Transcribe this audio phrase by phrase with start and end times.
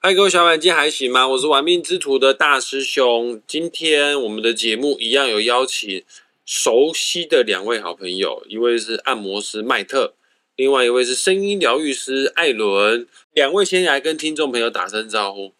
[0.00, 1.26] 嗨，各位小伙伴，今天还行吗？
[1.26, 3.42] 我是玩命之徒的大师兄。
[3.48, 6.04] 今天我们的节目一样有邀请
[6.44, 10.14] 熟悉的两位好朋友，一位是按摩师麦特，
[10.54, 13.08] 另外一位是声音疗愈师艾伦。
[13.32, 15.52] 两位先来跟听众朋友打声招呼。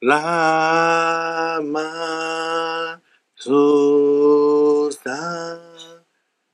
[0.00, 3.02] 拉玛
[3.36, 5.60] 苏萨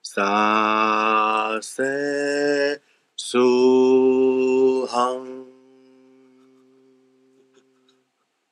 [0.03, 2.81] 萨塞
[3.17, 5.28] 苏杭。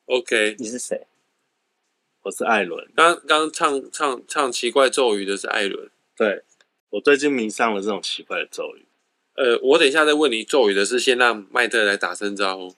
[0.07, 1.09] OK，你是谁？
[2.23, 5.91] 我是艾伦，刚刚唱唱唱奇怪咒语的是艾伦。
[6.17, 6.45] 对
[6.91, 8.87] 我最近迷上了这种奇怪的咒语。
[9.35, 12.77] 呃，我等一下再问你咒语的是，先让麦特来打声招呼。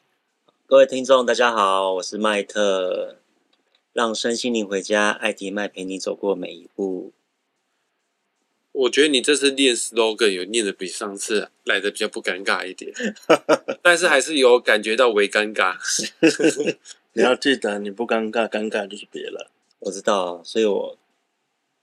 [0.65, 3.19] 各位听众，大家好，我是麦特，
[3.92, 7.12] 让身心灵回家，艾迪麦陪你走过每一步。
[8.73, 12.91] 我觉得你这次念 slogan 有念的比上次来的比较不尴尬一点，
[13.83, 15.77] 但是还是有感觉到微尴尬。
[17.19, 19.35] 你要记得，你不尴尬，尴尬就是别人。
[19.81, 20.97] 我知道，所以我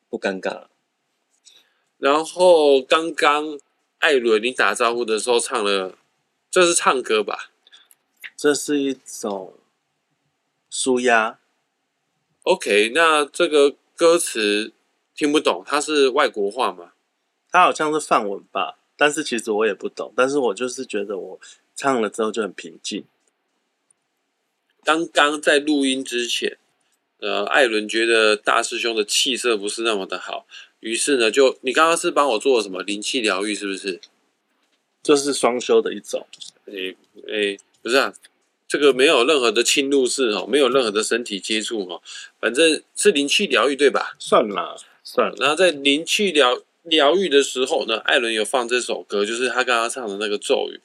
[0.09, 0.68] 不尴尬。
[1.98, 3.59] 然后刚刚
[4.00, 5.98] 艾伦你打招呼的时候唱了，
[6.50, 7.52] 这是唱歌吧
[8.38, 9.56] 这是一种
[10.70, 11.38] 舒压
[12.44, 14.72] ，？OK，那这个歌词
[15.14, 16.94] 听不懂，它是外国话吗？
[17.52, 20.14] 它好像是梵文吧，但是其实我也不懂。
[20.16, 21.40] 但是我就是觉得我
[21.76, 23.04] 唱了之后就很平静。
[24.86, 26.58] 刚刚在录音之前，
[27.19, 30.45] 呃，艾伦觉得大师兄的气色不是那么的好，
[30.80, 34.00] 于是呢，就你刚刚是帮我做了什么灵气疗愈，是不是？
[35.02, 36.25] 这是双修的一种，
[36.66, 36.95] 诶
[37.28, 38.13] 诶，不是啊，
[38.67, 42.02] 这个没有任何的侵入式哦，没有任何的身体接触哦，
[42.39, 44.16] 反正是灵气疗愈对吧？
[44.19, 50.80] 算了算了，然后在灵气疗疗愈的时候呢，艾伦有放这首歌，就是他刚刚唱的那个咒语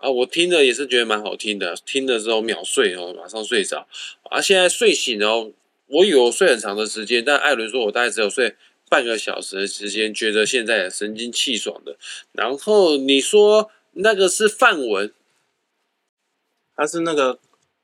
[0.00, 3.86] 啊，我听着也是觉得蛮好听的，听的时候秒睡哦，马上睡着
[4.24, 5.52] 啊，现在睡醒哦，
[5.86, 8.54] 我以为我睡很长的时间，但艾伦说我大概只有睡
[8.88, 11.96] 半个小时的时间，觉得现在神清气爽的。
[12.32, 15.12] 然后你说那个是范文，
[16.76, 17.38] 他是那个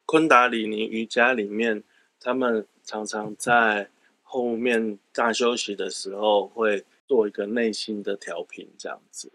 [0.07, 1.83] 昆达里尼瑜伽里面，
[2.21, 3.91] 他们常常在
[4.23, 9.33] 后面大休息的时候会做一个内心的调频，这样子。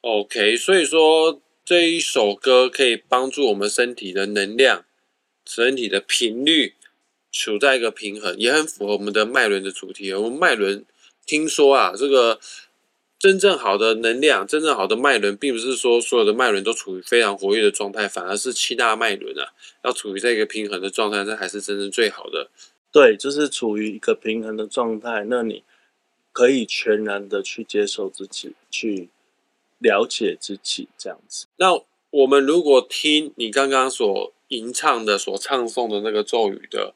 [0.00, 4.84] OK，所以说这一首歌可以帮助我们身体的能量、
[5.46, 6.74] 身体的频率
[7.32, 10.12] 处在一个平衡，也很符合我们的脉轮的主题。
[10.12, 10.84] 我们脉轮
[11.24, 12.38] 听说啊，这个
[13.18, 19.48] 真正好的能量、真正好的脉轮，并不是说所有的脉轮都处于非常活跃的状态，反而是七大脉轮啊，
[19.84, 22.50] 要处于在一个平衡的状态，这才是真正最好的。
[22.92, 25.62] 对，就是处于一个平衡的状态，那你
[26.30, 29.08] 可以全然的去接受自己，去
[29.84, 31.46] 了解自己，这样子。
[31.56, 31.80] 那
[32.10, 36.94] 我们如果听你刚刚所吟唱的、所唱诵的那个咒语的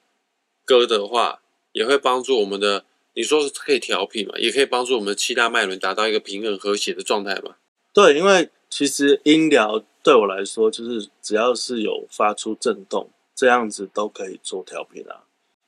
[0.65, 2.85] 歌的话，也会帮助我们的。
[3.15, 4.39] 你说是可以调频嘛？
[4.39, 7.57] 也可以帮助我们的七大脉轮达到一个平衡和谐的状态嘛？
[7.93, 15.25] 对，因为其实音疗对我来说，就是只要是有发出震动，这样子都可以做调频啊，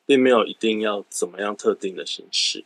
[0.06, 2.64] 并没有一定要怎么样特定的形式。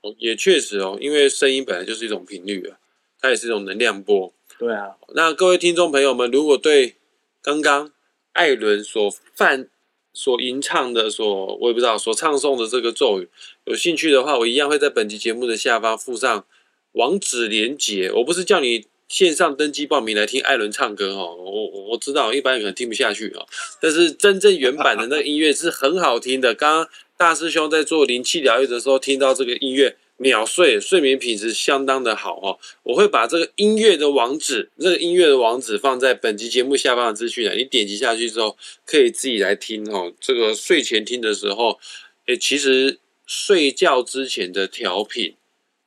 [0.00, 2.78] 哦，也确实哦，因为声音本来就是一种频率啊，
[3.20, 4.32] 它也是一种能量波。
[4.58, 6.94] 对啊，那各位听众朋友们，如果对
[7.42, 7.92] 刚刚
[8.32, 9.68] 艾伦所犯、
[10.14, 13.28] 所吟唱的、所我也不知道所唱诵的这个咒语
[13.64, 16.46] 有兴趣的话，我一样会在本期节目的下方附上
[16.92, 18.10] 网址连接。
[18.10, 23.46] 我不是叫你线上登记报名来听艾伦唱歌哦，我我我知道一般人可能听不下去哦，
[23.78, 26.54] 但是真正原版的那个音乐是很好听的。
[26.54, 26.88] 刚刚
[27.18, 29.96] 大师兄在做灵气疗愈的时候，听到这个音乐。
[30.18, 32.58] 秒睡，睡眠品质相当的好哦。
[32.82, 40.12] 我会把这个音乐的网址，这个音乐的网址放在本集节目下方的资讯栏，你点击下去之后，可以自己来听哦。
[40.20, 41.78] 这个睡前听的时候，
[42.26, 45.34] 诶，其实睡觉之前的调频，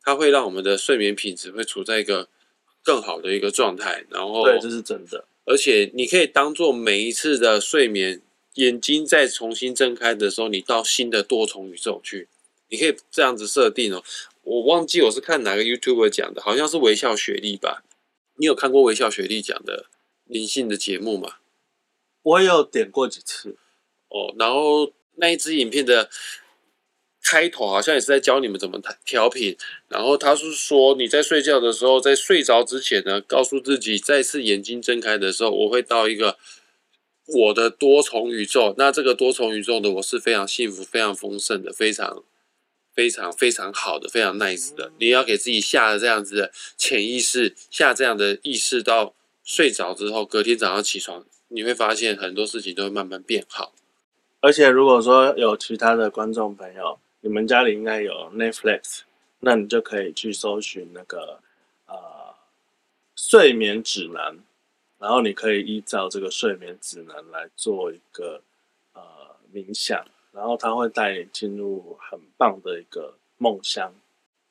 [0.03, 2.27] 它会让我们的睡眠品质会处在一个
[2.83, 4.05] 更好的一个状态。
[4.09, 5.25] 然后，对，这是真的。
[5.45, 8.21] 而且你可以当做每一次的睡眠，
[8.53, 12.27] 眼睛再重新睁开的时候，你到新的多重宇宙去。
[12.71, 14.03] 你可以这样子设定哦，
[14.49, 17.83] 我忘记我是看哪个 YouTuber 讲的，好像是微笑雪莉吧？
[18.37, 19.85] 你有看过微笑雪莉讲的
[20.25, 21.35] 灵性的节目吗？
[22.23, 23.55] 我有点过几次
[24.09, 26.09] 哦，然后那一支影片的
[27.21, 29.55] 开头好像也是在教你们怎么调频，
[29.87, 36.39] 然后他是说你在睡觉的时候，在睡着之前呢，告诉自己再次眼睛睁开的时候，我会到一个
[37.27, 38.73] 我的多重宇宙。
[38.79, 42.23] 那这个多重宇宙的我是非常幸福、非常丰盛的，非常。
[42.99, 53.71] 非常非常好的，非常 nice 的，你要给自己下的这样子的潜意识，下这样的意识到睡着之后，隔天早上起床你会发现很多事情都会慢慢变好。
[54.41, 59.03] 而且如果说有其他的观众朋友，你们家里应该有 Netflix，
[59.39, 61.39] 那你就可以去搜寻那个
[61.85, 62.35] 呃
[63.15, 64.37] 睡眠指南，
[64.99, 68.41] 然后你可以依照这个睡眠指南来做一个
[68.91, 69.01] 呃
[69.53, 73.93] 冥想，然后它会带你进入很棒的一个梦乡。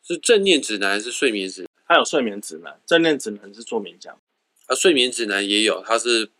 [0.02, 1.68] 是正念指南还是睡眠指南？
[1.86, 4.12] 它有睡眠指南，正念指南是做冥想。
[4.66, 6.30] 啊，睡眠指南也有，它是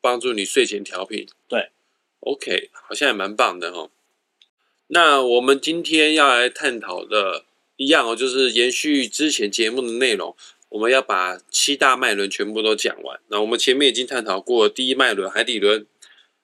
[0.00, 1.26] 帮助你睡前调频。
[1.48, 1.70] 对
[2.20, 3.90] ，OK，好像也蛮棒的哦。
[4.88, 7.44] 那我们今天要来探讨的，
[7.76, 10.34] 一样哦，就是延续之前节目的内容，
[10.68, 13.20] 我们要把七大脉轮全部都讲完。
[13.28, 15.86] 那我们前面已经探讨过第一脉轮海底轮，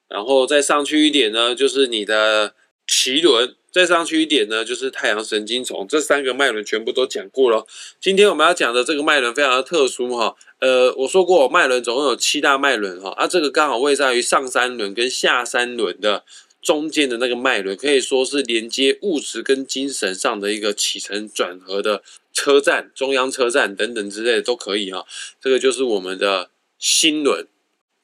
[0.09, 2.55] 然后再上去一点呢，就是你的
[2.89, 5.87] 脐轮，再上去一点呢，就是太阳神经丛。
[5.89, 7.67] 这三个脉轮全部都讲过了。
[8.01, 10.37] 今天我们要讲的这个脉轮非常的特殊哈。
[10.61, 16.25] 呃，我说过脉轮总共有七大脉轮哈，啊，这个刚好位在于上三轮跟下三轮的。
[16.63, 25.07] 中间的那个脉轮可以说是连接物质跟精神上的一个起承转合的车站，中央车站等等之类的都可以哈。
[25.41, 27.47] 这个就是我们的心轮。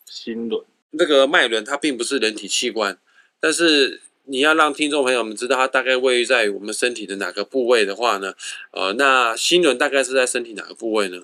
[0.06, 0.64] 心轮
[0.98, 2.98] 这个脉轮它并不是人体器官，
[3.40, 8.34] 但是你要让听众朋友们知道它大概位于在我们身体的哪个部位的话呢？
[8.70, 11.22] 呃，那心轮大概是在身体哪个部位呢？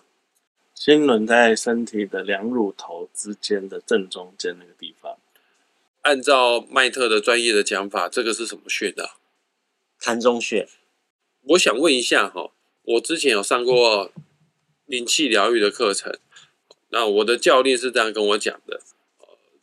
[0.75, 5.17] 心轮在身体的两乳头之间的正中间那个地方。
[6.03, 9.19] 按照麦特的专业的讲法，这个是什么穴道？
[10.01, 10.69] 膻中穴。
[11.43, 14.13] 我想问一下哈，我之前有上过
[14.87, 16.17] 灵气疗愈的课程，
[16.91, 18.81] 那我的教练是这样跟我讲的：，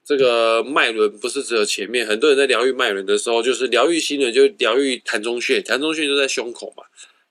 [0.05, 6.83] 这个脉轮不是只有前面，很多人在疗愈脉轮的时候，就是疗愈心轮就疗愈膻中穴，膻中穴就在胸口嘛。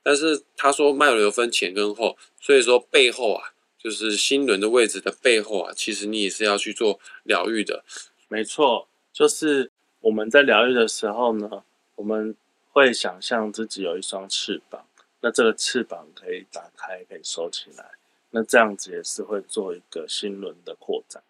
[0.03, 7.85] 但是他说脉轮分前跟后，所以说背后啊，就是心轮的位置的背后啊，其实你也是要去做疗愈的。
[8.27, 8.89] 没错。
[9.13, 11.63] 就是我们在疗愈的时候呢，
[11.95, 12.35] 我们
[12.73, 14.85] 会想象自己有一双翅膀，
[15.21, 17.93] 那这个翅膀可以打开，可以收起来，
[18.31, 21.23] 那这样子也是会做一个心轮的扩展。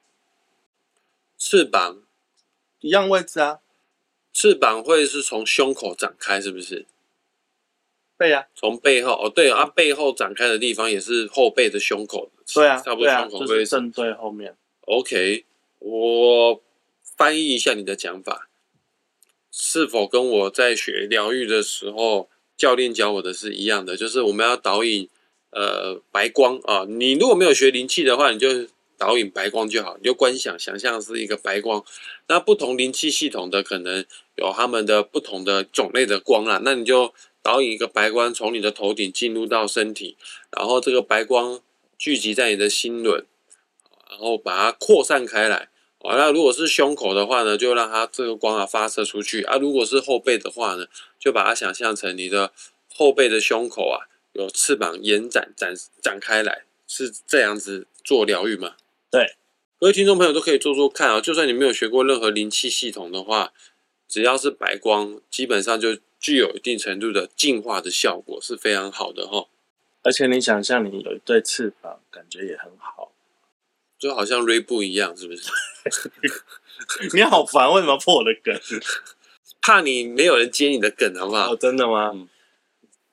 [1.47, 2.03] 翅膀
[2.81, 3.61] 一样位置啊，
[4.33, 6.87] 翅膀会是从胸口展开，是不是？
[8.17, 14.57] 背啊，从背后哦，对啊，背后展开的地方也是后背的胸口，对啊，差不多胸口位置，正对后面。
[14.87, 15.45] OK，
[15.81, 16.63] 我。
[17.17, 18.49] 翻译一下你的讲法，
[19.53, 23.97] 是否跟我在学疗愈的时候教练教我的是一样的？
[23.97, 25.09] 就是我们要导引
[25.51, 26.85] 呃白光啊。
[26.89, 28.67] 你如果没有学灵气的话，你就
[28.99, 31.85] 导引白光就好，你就观想想象是一个白光。
[32.29, 34.05] 那不同灵气系统的可能
[34.37, 37.13] 有他们的不同的种类的光啊，那你就
[37.43, 40.17] 导引一个白光从你的头顶进入到身体，
[40.51, 41.61] 然后这个白光
[41.99, 43.27] 聚集在你的心轮，
[44.11, 45.69] 然后把它扩散开来。
[46.01, 50.87] 完了，如果是胸口的话呢，就让它这个光啊发射出去啊；如果是后背的话呢，
[51.19, 52.53] 就把它想象成你的
[52.95, 58.77] 后背的胸口啊有翅膀延展展展开来，是这样子做疗愈吗？
[59.15, 59.37] 对，
[59.79, 61.21] 各位听众朋友都可以做做看啊。
[61.21, 63.53] 就算你没有学过任何灵气系统的话，
[64.09, 69.47] 只要是白光，基本上就具有一定程度的净化的效果，是非常好的哈。
[70.03, 73.13] 而且你想象你有一对翅膀，感觉也很好。
[73.97, 75.49] 就好像锐步一样，是不是？
[77.15, 78.53] 你好烦，为什么破我的梗？
[79.63, 81.53] 怕你没有人接你的梗，好不好？
[81.53, 82.11] 哦，真的吗？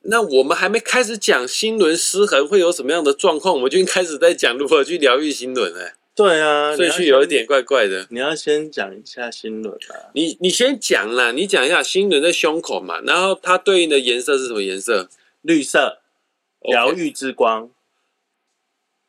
[0.03, 5.96] 那我们还没开始讲心轮失衡会有什么样的状况，我们就开始在讲如何去疗愈心轮哎。
[6.13, 8.08] 对啊，顺序有一点怪怪的。
[8.10, 10.12] 你要先讲一下心轮吧。
[10.13, 15.10] 你你先讲啦，你讲一下心轮在胸口嘛，然后它对应的颜色是什么颜色？
[15.41, 16.00] 绿色，
[16.62, 17.70] 疗愈之光。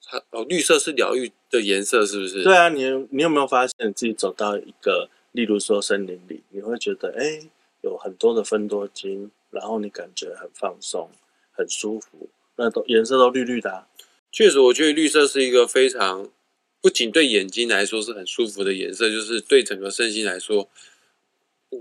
[0.05, 1.33] 它哦，绿色是疗愈。
[1.53, 2.43] 的颜色是不是？
[2.43, 7.43] 对啊，你你有没有发现自己走到一个，例如说森林里，你会觉得哎，
[7.83, 11.09] 有很多的分多金，然后你感觉很放松、
[11.53, 13.87] 很舒服，那都颜色都绿绿的。
[14.33, 16.29] 确实，我觉得绿色是一个非常
[16.81, 20.69] 不仅对眼睛来说是很舒服的颜色，就是对整个身心来说，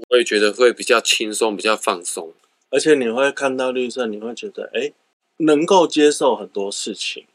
[0.09, 2.33] 我也觉得会比较轻松、比较放松。
[2.69, 4.93] 而且你会看到绿色，你会觉得哎，
[5.37, 7.25] 能够接受很多事情。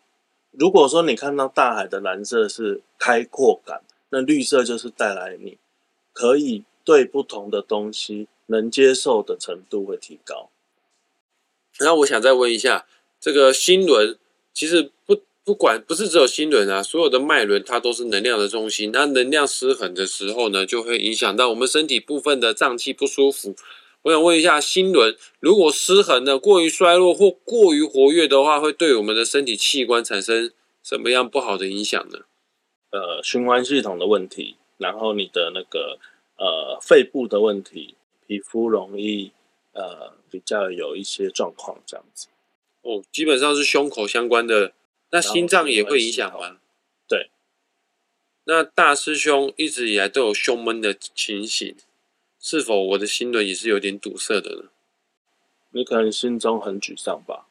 [0.53, 5.59] 如果说你看到大海的蓝色是开阔感，那绿色就是带来你
[6.13, 10.51] 可以对不同的东西能接受的程度会提高。
[11.81, 12.87] 那我想再问一下，
[13.21, 14.19] 这个心轮
[14.55, 18.91] 其实不不管不是只有心轮啊，所有的脉轮它都是能量的中心。
[18.93, 23.55] 那能量失衡的时候呢，就会影响到我们身体部分的脏器不舒服。
[24.03, 32.21] 我想问一下，心轮如果失衡的过于衰弱或过于活跃的话，会对我们的身体器官产生什么样不好的影响呢？
[32.91, 35.99] 呃，循环系统的问题，然后你的那个
[36.39, 37.97] 呃肺部的问题，
[38.27, 39.33] 皮肤容易
[39.73, 42.29] 呃比较有一些状况这样子。
[42.83, 44.73] 哦，基本上是胸口相关的，
[45.11, 46.59] 那心脏也会影响吗？
[47.09, 47.31] 对。
[48.45, 51.75] 那大师兄一直以来都有胸闷的情形，
[52.39, 54.69] 是否我的心轮也是有点堵塞的呢？
[55.71, 57.47] 你可能心中很沮丧吧？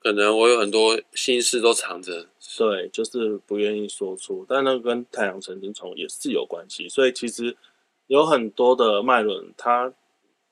[0.00, 2.28] 可能我有很多心事都藏着，
[2.58, 7.56] 对，就是不愿意说出，但那跟太阳神经丛也是有关系，所以其实
[8.06, 9.92] 有很多的脉轮它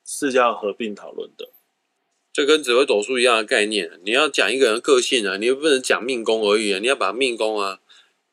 [0.04, 1.50] 是要合并讨论的。
[2.32, 4.00] 这跟紫微斗数一样的概念。
[4.04, 7.80] 你要讲一个人个性啊，你又不能讲命宫而已啊，你要把命宫啊、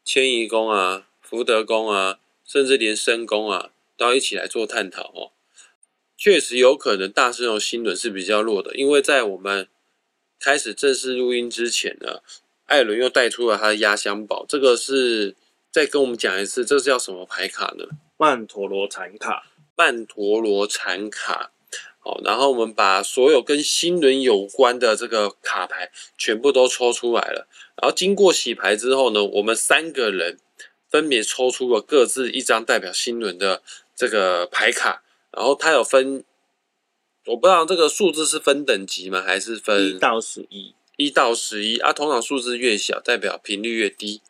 [0.05, 5.31] 迁移宫啊、福德宫啊，甚至连身宫啊，都要一起来做探讨哦。
[6.17, 9.67] 确实有可能大师兄心轮是比较弱的，因为在我们
[10.39, 12.21] 开始正式录音之前呢，
[12.65, 15.35] 艾伦又带出了他的压箱宝，这个是
[15.69, 17.85] 再跟我们讲一次，这是叫什么牌卡呢？
[18.19, 19.45] 曼陀罗禅卡，
[19.77, 21.53] 曼陀罗禅卡。
[21.99, 27.47] 好，然后我们把所有跟心轮有关的这个卡牌全部都抽出来了。
[27.81, 30.37] 然后经过洗牌之后呢，我们三个人
[30.89, 33.61] 分别抽出了各自一张代表心轮的
[33.95, 35.01] 这个牌卡。
[35.31, 36.25] 然后它有分，
[37.25, 39.21] 我不知道这个数字是分等级吗？
[39.21, 40.75] 还是分一分到十一。
[40.97, 41.93] 一到十一啊？
[41.93, 44.21] 通常数字越小，代表频率越低。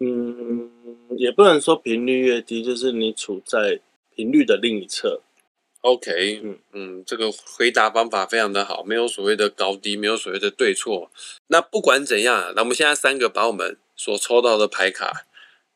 [0.00, 0.73] 嗯，
[1.18, 3.80] 也不能说频率越低，就是你处在
[4.14, 5.20] 频率的另一侧。
[5.80, 11.10] OK，嗯嗯这个回答方法非常的好，没有所谓的高低，没有所谓的对错。
[11.48, 15.26] 那不管怎样啊，那我们现在三个把我们所抽到的牌卡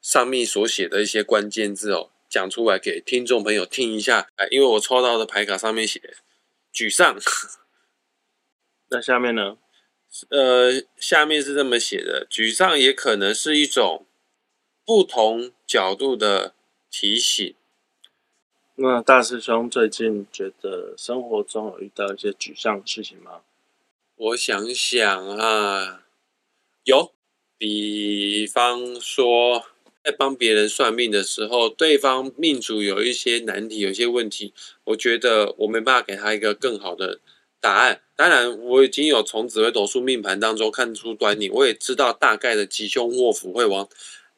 [0.01, 4.29] 上面所写的一些关键字哦，讲出来给听众朋友听一下。
[4.37, 6.01] 哎，因为我抽到的牌卡上面写
[6.73, 7.19] 沮丧，
[8.89, 9.59] 那下面呢？
[10.31, 14.07] 呃，下面是这么写的：沮丧也可能是一种
[14.89, 16.55] 不同角度的
[16.91, 17.55] 提醒。
[18.77, 23.43] 那大师兄最近觉得生活中有遇到一些沮丧的事情吗？
[24.17, 26.07] 我想想啊，
[26.85, 27.13] 有，
[27.59, 29.67] 比方说，
[30.03, 34.55] 在帮别人算命的时候，对方命主有一些难题，有一些问题，
[34.85, 37.21] 我觉得我没办法给他一个更好的
[37.61, 38.01] 答案。
[38.17, 43.87] 当然，我已经有从紫微斗数命盘当中看出端倪，我也知道大概的吉凶祸福会往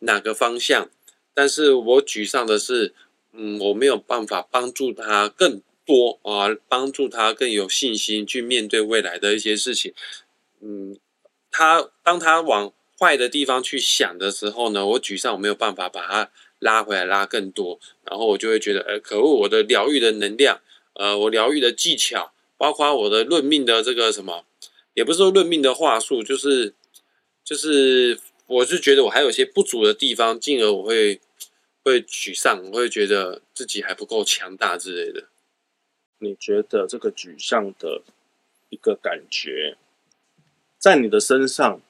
[0.00, 0.90] 哪个方向，
[1.33, 2.95] 但是我沮丧的是，
[3.33, 9.95] 嗯，我没有办法帮助他更多啊，帮助他更有信心去面对未来的一些事情。
[10.61, 10.99] 嗯，
[11.50, 20.61] 他当他往坏的地方去想的时候呢，我沮丧，我没有办法把他拉回来，拉更多，然后我就会觉得，呃，可恶，我的疗愈的能量，
[20.95, 24.45] 呃，我疗愈的技巧，包括我的论命的这个什么，
[24.95, 26.75] 也不是说论命的话术，就是
[27.42, 28.19] 就是，
[28.50, 31.21] 我是觉得我还有一些不足的地方，进而我会
[31.85, 35.28] 会沮丧，我会觉得自己还不够强大之类的。
[36.19, 38.02] 你觉得这个沮丧的
[38.69, 39.76] 一个感觉，
[40.78, 41.80] 在你的身上，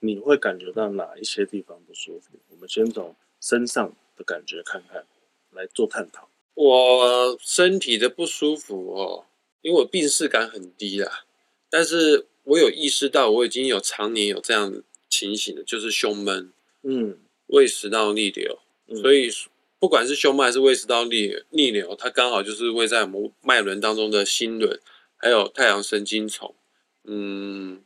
[0.00, 2.38] 你会感觉到哪一些地方不舒服？
[2.48, 5.04] 我们先从身上的感觉看看，
[5.50, 6.26] 来做探讨。
[6.54, 9.26] 我身体的不舒服哦，
[9.60, 11.26] 因为我病视感很低啦，
[11.68, 19.30] 但是我有意识到我已经有常年有这样的情形的，就是胸闷、嗯，胃食道逆流，嗯所以
[19.78, 24.80] 不管是胸闷还是胃食道逆逆流，它刚好就是位在我们脉轮当中的心轮，
[25.16, 26.54] 还有太阳神经丛，
[27.04, 27.82] 嗯，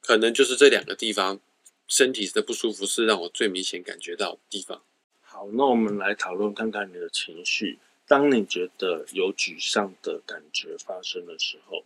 [0.00, 1.40] 可能就是这两个地方
[1.88, 4.82] 身体的不舒服是让我最明显感觉到的地方。
[5.22, 7.78] 好，那我们来讨论看看你的情绪。
[8.08, 11.82] 当你觉得有沮丧的感觉发生的时候，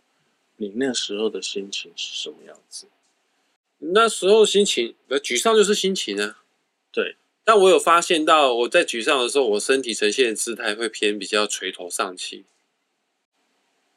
[0.57, 2.85] 你那时候的心情是什么样子？
[3.83, 6.43] 那时候心情，呃，沮丧就是心情啊。
[6.91, 12.45] 对，但我有发现到，我在沮丧的时候，我身体呈现的姿态会偏比较垂头丧气。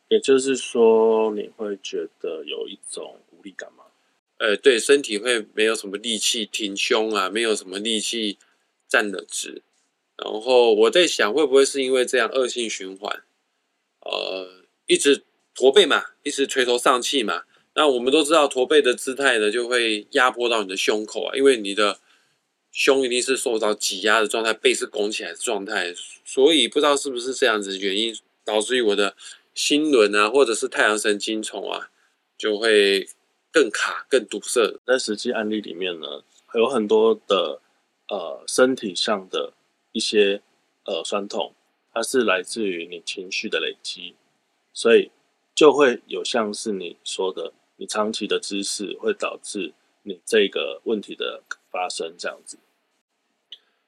[0.09, 3.85] 也就是说，你会觉得有一种无力感吗？
[4.39, 8.39] 呃，对，身体会没有什么力气挺胸啊，没有什么力气
[8.89, 9.63] 站得直。
[10.17, 13.23] 然后我在想，会不会是因为这样恶性循环？
[14.01, 15.25] 呃，一直
[15.55, 17.45] 驼背嘛，一直垂头丧气嘛。
[17.75, 21.99] 那我们都知道，驼背的姿态呢，就会压迫到你的胸口啊，因为你的
[22.71, 25.93] 胸一定是受到挤压的状态，背是拱起来的状态，
[26.25, 29.17] 所以不知道是不是这样子原因，导致于我的
[29.55, 31.91] 心轮啊，或者是太阳神经丛啊，
[32.39, 33.09] 就会
[33.51, 34.79] 更卡、更堵塞。
[34.87, 36.23] 在实际案例里面呢，
[36.55, 37.61] 有很多的
[38.09, 39.53] 呃身体上的
[39.91, 40.41] 一些
[40.85, 41.53] 呃酸痛，
[41.93, 44.15] 它是来自于你情绪的累积，
[44.73, 45.11] 所以
[45.55, 52.59] 就会有像是你说的，你长期的姿势会导致你这个问题的发生这样子。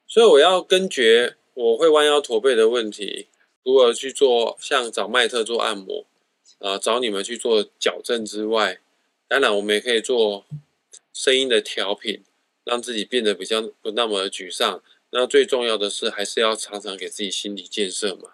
[0.07, 3.27] 所以我要根绝我会弯腰驼背的问题，
[3.63, 6.05] 除了去做像找麦特做按摩，
[6.59, 8.79] 啊，找你们去做矫正之外，
[9.27, 10.45] 当然我们也可以做
[11.11, 12.23] 声音的调频，
[12.63, 14.81] 让自己变得比较不那么沮丧。
[15.09, 18.33] 那最重要的是，还是要常常给自己心理建设嘛。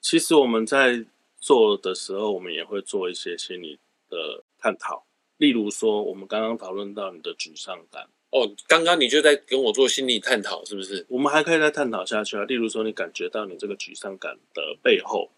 [0.00, 1.04] 其实我们在
[1.38, 5.06] 做的时候，我们也会做一些心理的探讨，
[5.36, 11.06] 例如说，我们刚刚讨论到你的沮丧感，哦，刚刚你就在跟我做心理探讨，是不是？
[11.08, 12.42] 我们还可以再探讨下去啊。
[12.42, 15.30] 例如说，你感觉到你这个沮丧感的背后，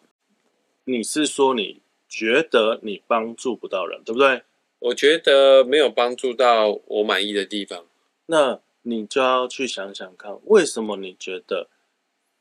[0.85, 4.44] 你是说你觉得你帮助不到人，对不对？
[4.78, 7.85] 我觉得没有帮助到我满意的地方。
[8.25, 11.68] 那你就要去想想看，为什么你觉得，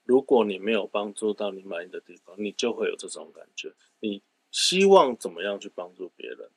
[0.05, 3.73] 如果你没有帮助到你满意的地方，你就会有这种感觉？
[3.99, 6.49] 你希望怎么样去帮助别人？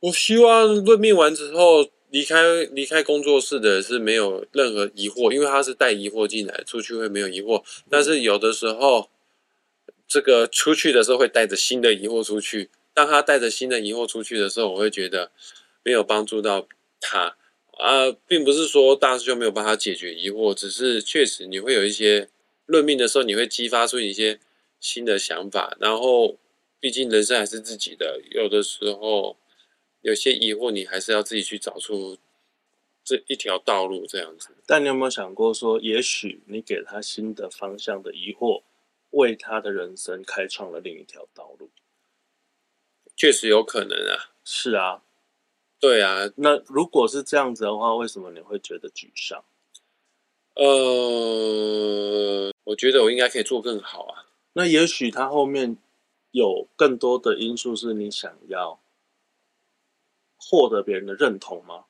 [0.00, 7.62] 我希望论命完之后离开离开工作室的是没有任何疑惑，因为他是带疑惑进来，出去会没有疑惑。
[7.88, 9.10] 但是有的时候，
[10.08, 12.70] 这个出去的时候会带着新的疑惑出去。
[12.92, 15.30] 当他带着新的疑惑出去的时候，我会觉得
[15.84, 16.66] 没有帮助到
[16.98, 17.36] 他
[17.78, 22.28] 啊，并不是说大师兄没有帮他解决疑惑，只是确实你会有一些
[22.66, 24.40] 论命的时候，你会激发出一些
[24.80, 25.76] 新的想法。
[25.78, 26.36] 然后，
[26.80, 29.36] 毕竟人生还是自己的，有的时候
[30.02, 32.16] 有些疑惑，你还是要自己去找出
[33.04, 34.50] 这一条道路这样子。
[34.66, 38.62] 但你有没有想过说，也许你给他新的方向的疑惑，
[39.10, 41.70] 为他的人生开创了另一条道路？
[43.16, 45.02] 确实有可能啊，是啊，
[45.78, 49.44] 对啊，那如果是这样子的话，为什么你会觉得沮丧？
[50.54, 50.64] 呃，
[52.64, 54.24] 我觉得我应该可以做更好啊。
[54.54, 55.76] 那也许他后面
[56.30, 58.80] 有更多的因素是你想要
[60.40, 61.84] 获得别人的认同吗？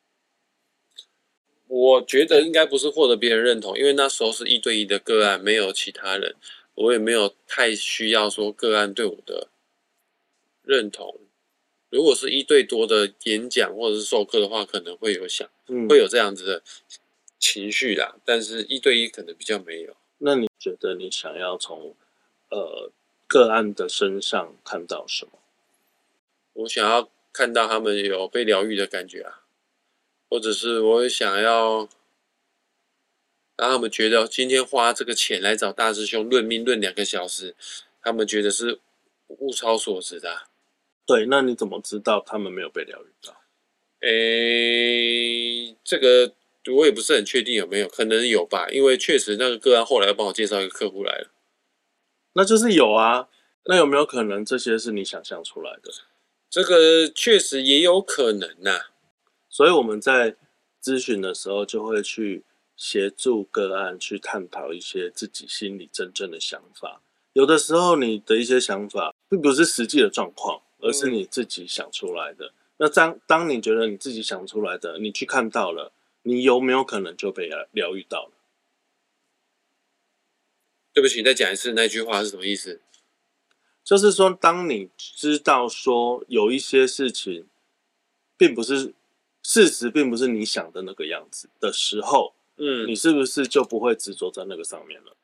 [1.69, 6.35] 我觉得应该不是获得别人认同，因为那时候是一对一的个案，没有其他人，
[6.75, 9.49] 我也没有太需要说个案对我的
[10.65, 11.21] 认同。
[11.91, 16.63] 如果是一对多的演讲或者是授课的话，可能会有想嗯，会有这样子的
[17.39, 19.97] 情绪啦，但是一对一可能比较没有。
[20.19, 21.95] 那你觉得你想要从
[22.51, 22.91] 呃
[23.29, 25.33] 个案的身上看到什么？
[26.53, 29.43] 我想要看到他们有被疗愈的感觉啊，
[30.29, 31.89] 或者是我想要
[33.57, 37.55] 让他们觉得今天花这个钱来找大师兄论命论两个小时，
[38.03, 38.81] 他们觉得是
[39.29, 40.49] 物超所值的啊、
[41.07, 43.41] 对，那你怎么知道他们没有被疗愈到？
[44.01, 46.35] 诶，这个
[46.75, 51.31] 我也不是很确定有没有，可能有吧，因为确实那个个案后来又帮我介绍一个客户来了。
[52.33, 53.29] 那就是有啊。
[53.67, 55.93] 那有没有可能这些是你想象出来的？
[56.51, 58.87] 这个确实也有可能呐、
[59.49, 60.35] 所以我们在
[60.83, 62.43] 咨询的时候，就会去
[62.77, 67.01] 协助个案去探讨一些自己心里真正的想法。
[67.35, 72.53] 有的时候，你的一些想法并不是实际的状况，而是你自己想出来的。
[72.79, 78.33] 那当当你觉得你自己想出来的，你去看到了，你有没有可能就被疗疗愈到了？
[80.93, 82.81] 对不起，再讲一次那句话是什么意思？
[83.83, 87.47] 就是说，当你知道说有一些事情，
[88.37, 88.95] 并不是
[89.43, 95.17] 事实，并不是你想的那个样子的时候，嗯你，是不是就不会执着在那个上面了？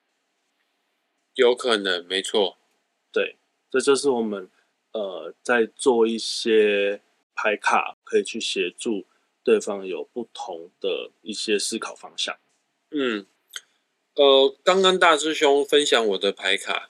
[1.34, 2.56] 有可能，没错。
[3.12, 3.36] 对，
[3.70, 4.50] 这就是我们
[4.92, 7.00] 呃在做一些
[7.34, 9.04] 牌卡，可以去协助
[9.44, 12.36] 对方有不同的一些思考方向。
[12.90, 13.26] 嗯，
[14.14, 16.88] 呃，刚刚大师兄分享我的牌卡，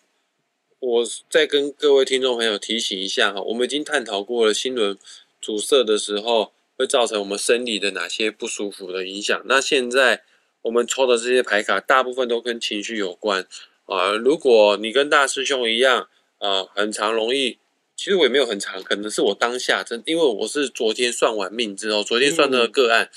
[0.78, 4.96] 我再跟各位听众朋友提醒一下哈，我们已经探讨过了心轮
[5.40, 9.40] 阻塞的时候会造成我们生理的哪些不舒服的影响。
[9.46, 10.22] 那现在
[10.62, 13.46] 我们抽的这些牌卡，大部分都跟情绪有关
[13.86, 16.08] 啊、如果你跟大师兄一样
[16.38, 17.58] 啊、很常容易。
[17.98, 23.10] 其实我也没有很长，可能是我当下真，因为我是昨天算完命之后，昨天算的个案，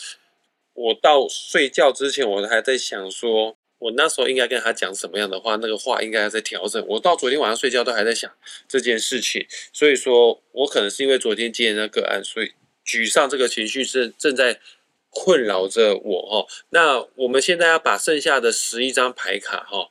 [0.74, 6.86] 我到睡觉之前，我还在想说，我那时候应该跟他讲什么样的话，那个话应该要再调整。
[6.88, 8.30] 我到昨天晚上睡觉都还在想
[8.68, 12.52] 这件事情，所以说我可能是因为昨天接的那个案，所以
[12.86, 14.60] 沮丧这个情绪是正在
[15.10, 16.48] 困扰着我哦。
[16.70, 19.90] 那我们现在要把剩下的十一张牌卡哈、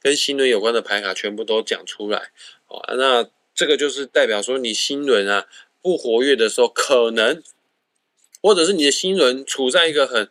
[0.00, 2.30] 跟新轮有关的牌卡全部都讲出来
[2.68, 2.82] 哦。
[2.96, 5.46] 那这个就是代表说你心轮啊
[5.82, 7.42] 不活跃的时候，可能
[8.40, 10.28] 或者是你的心轮处在一个很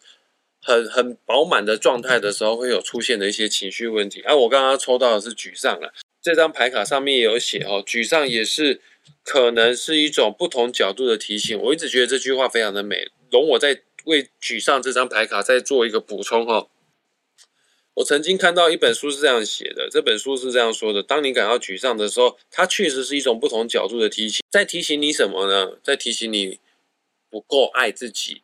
[0.63, 4.21] 很很饱满的状态的时候，会有出现的一些情绪问题。
[4.21, 8.82] 啊，我刚刚抽到的是沮丧了，这张牌卡上面也有写哦，沮丧也是
[9.23, 11.60] 可能是一种不同角度的提醒。
[11.60, 16.69] 我一直觉得这句话非常的美，容我再为沮丧这张牌卡再做一个补充哦。
[17.95, 25.78] 我曾经看到一本书是这样写的，这本书是这样说的：当你感到沮丧的时候，它确实是一种不同角度的提醒，在提醒你什么呢？
[25.84, 26.60] 在提醒你
[27.30, 28.41] 不够爱自己。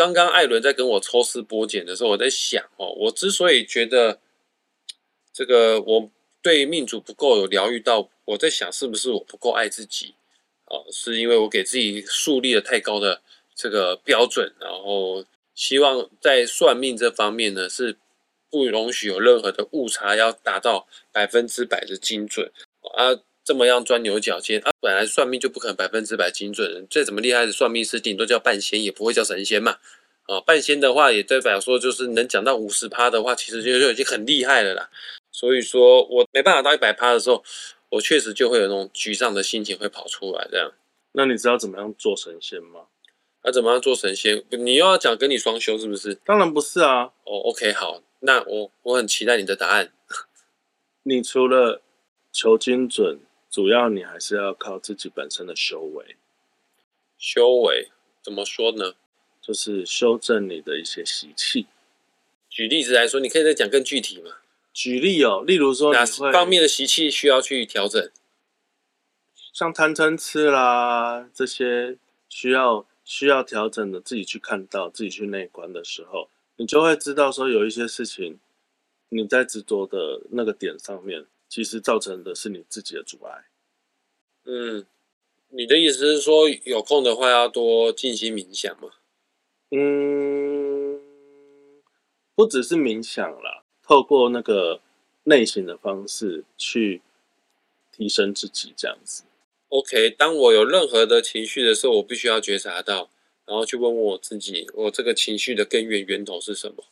[0.00, 4.18] 刚刚艾伦在跟我抽丝剥茧的时候，我在想哦，我之所以觉得
[5.30, 6.10] 这个我
[6.40, 10.14] 对命主不够有疗愈到，我在想是不是我不够爱自己？
[10.64, 13.20] 哦，是因为我给自己树立了太高的
[13.54, 15.22] 这个标准，然后
[15.54, 17.98] 希望在算命这方面呢是
[18.48, 22.50] 不容许有任何的误差，要达到百分之百的精准
[22.96, 23.12] 啊。
[23.42, 24.70] 这么样钻牛角尖啊！
[24.80, 29.78] 本来算命就不可能百分之百精准，再怎么厉害的算命师，顶多叫半仙，也不会叫神仙嘛。
[30.26, 34.88] 啊，半仙的话，也代表说就是能讲到五十趴的话，其实就就已经很厉害了啦。
[35.32, 37.42] 所以说我没办法到一百趴的时候，
[37.88, 40.46] 我确实就会有那种沮丧的心情会跑出来。
[40.50, 40.72] 这样，
[41.12, 42.82] 那你知道怎么样做神仙吗？
[43.42, 44.44] 那怎么样做神仙？
[44.50, 46.14] 你又要讲跟你双修是不是？
[46.24, 47.10] 当然不是啊。
[47.24, 49.90] 哦，OK，好，那我我很期待你的答案。
[51.02, 51.80] 你除了
[52.30, 53.18] 求精准。
[53.50, 56.16] 主要你还是要靠自己本身的修为，
[57.18, 57.90] 修为
[58.22, 58.94] 怎么说呢？
[59.42, 61.66] 就是修正你的一些习气。
[62.48, 64.36] 举例子来说，你可以再讲更具体吗？
[64.72, 68.10] 举例哦，例如说哪方面的习气需要去调整？
[69.52, 78.38] 像贪嗔痴啦这些需要需要调整的，自己去看到，自己去内观的时候，你就会知道说有一些事情
[79.08, 81.26] 你在执着的那个点上面。
[81.50, 83.44] 其实造成的是你自己的阻碍。
[84.44, 84.86] 嗯，
[85.48, 88.90] 你的意思是说，有空的话要多静心冥想吗？
[89.72, 91.00] 嗯，
[92.34, 94.80] 不只是冥想啦，透过那个
[95.24, 97.02] 内省的方式去
[97.92, 99.24] 提升自己，这样子。
[99.68, 103.10] OK，当我有任何的情绪的时候，我必须要觉察到，
[103.44, 106.84] 然后去问问我自己，我这个情绪的根源源头是什么？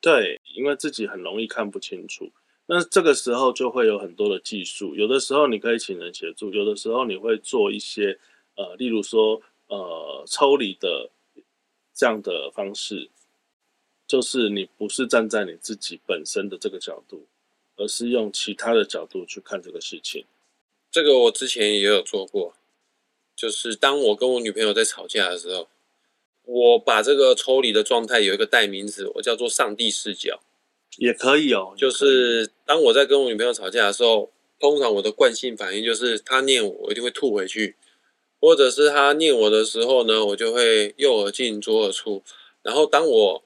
[0.00, 2.30] 对，因为自己很容易看不清楚。
[2.66, 8.18] 那这个时候就会有很多的技术，有的时候你可以请人协助，有的时候你会做一些
[8.56, 11.10] 呃，例如说呃抽离的
[11.94, 13.10] 这样的方式，
[14.06, 17.26] 就是你不是站在你自己本身的这个角度，
[17.76, 20.24] 而是用其他的角度去看这个事情。
[20.90, 22.54] 这个我之前也有做过，
[23.36, 25.68] 就是当我跟我女朋友在吵架的时候，
[26.44, 30.40] 我把这个抽离的状态有一个代名词，我叫做上帝视角。
[30.96, 37.74] 也可以哦，就是当我在跟我女朋友吵架的时候，通常我的惯性反应就是她念我，我一定会吐回去；
[38.40, 42.22] 或者是她念我的时候呢，我就会右耳进左耳出。
[42.62, 43.44] 然后当我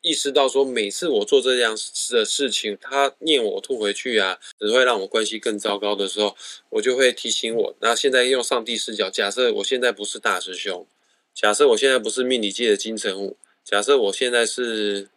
[0.00, 1.76] 意识到说每次我做这样
[2.10, 6.34] 的事情，她念我吐回去啊，只会让我关系更糟糕的时候，
[6.70, 7.74] 我就会提醒我。
[7.80, 10.86] 那现在用上帝视角，假设我现在不是大师兄，
[11.34, 15.08] 假设我现在不是命理界的金城武，假设我现在是。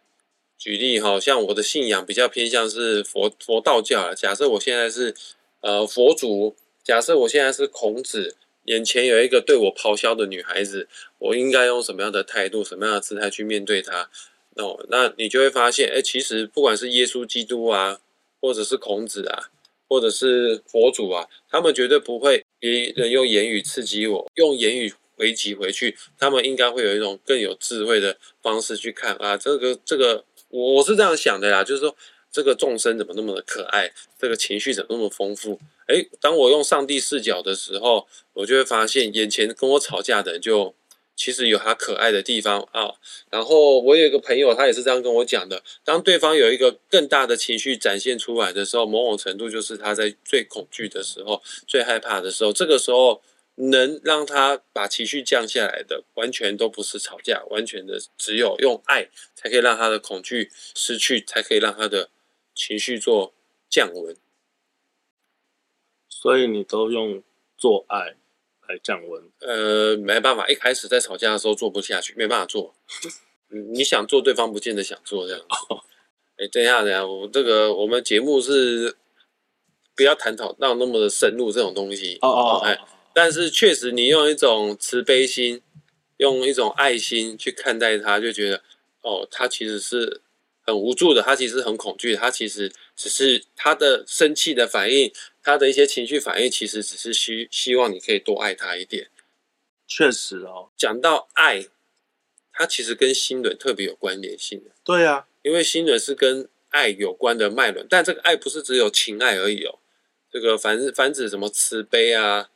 [0.58, 5.14] 举例哈，像我的信仰比较偏向是佛佛道教假设我现在是
[5.60, 14.10] 呃佛祖，假设我现在是孔子，眼前有一个对我咆哮的女孩子，我应该用什么样的态度、什么样的姿态去面对她？
[14.56, 18.00] 哦，那你就会发现，哎，其实不管是耶稣基督啊，
[18.40, 19.50] 或者是孔子啊，
[19.88, 30.24] 或者是佛祖啊，他们绝对不会别人用言语刺激我，用言语回击回去，他们应该会有一种更有智慧的方式去看啊，这个这个。
[30.48, 31.94] 我是这样想的啦，就是说
[32.30, 35.58] 这个众生怎么那么的可爱，这个情绪怎么那么丰富？
[35.86, 40.74] 哎，当我用上帝视角的时候，我就会发现眼前跟我吵架的人就
[41.16, 42.92] 其实有他可爱的地方啊。
[43.30, 53.20] 然后我有一个朋友，他也是这样跟我讲的：当对方有一个更大的情绪展现出来的时候，某种程度就是他在最恐惧的时候、最害怕的时候，这个时候。
[53.60, 62.10] 能让他把情绪降下来的，完全都不是吵架，完全的只有用爱才可以让他的恐惧失去，才可以让他的
[62.54, 63.34] 情绪做
[63.68, 64.16] 降温。
[66.08, 67.22] 所以你都用
[67.56, 68.14] 做爱
[68.68, 69.24] 来降温？
[69.40, 72.74] 呃，没办法，一开始在吵架的时候做不下去，没办法做。
[73.50, 75.44] 嗯， 你想做，对方不见得想做这样。
[76.36, 78.96] 哎，等一下，等一下，我这个我们节目是
[79.96, 82.18] 不要探讨到那么的深入这种东西。
[82.22, 82.78] 哦哦，哎。
[83.12, 85.60] 但是确实，你用一种慈悲心，
[86.18, 88.62] 用一种爱心去看待他，就觉得
[89.02, 90.20] 哦，他其实是
[90.60, 99.08] 很无助的，他其实很恐惧，他其实只是他的生气的反应，他的一些情绪反应，其实只是希希望你可以多爱他一点。
[99.86, 101.66] 确实哦，讲到爱，
[102.52, 104.70] 它其实跟心轮特别有关联性的。
[104.84, 109.78] 对啊，因为心轮是跟爱有关的脉轮，但这个爱不是只有情爱而已哦，
[110.30, 112.50] 这个凡凡指什么慈悲啊。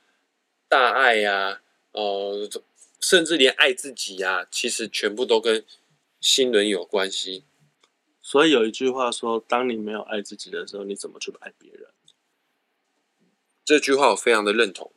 [0.72, 2.48] 大爱呀，呃，
[2.98, 5.66] 甚至连爱自己呀，其实全部都跟
[6.18, 7.44] 心轮有关系。
[8.22, 11.90] 所以有一句话说：当你没有爱自己的时候，你怎么去爱别人？
[13.66, 14.90] 这句话我非常的认同。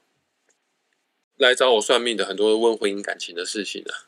[1.36, 4.08] 来找我算命的很多都问婚姻感情的事情啊，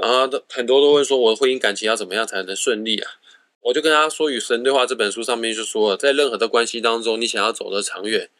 [0.00, 3.20] 然后都很多都问说我的婚姻感情要怎么样才能顺利啊？
[3.60, 8.30] 我就跟他说《与神对话》这本书上面就说了，在任何的关系当中，你想要走得长远，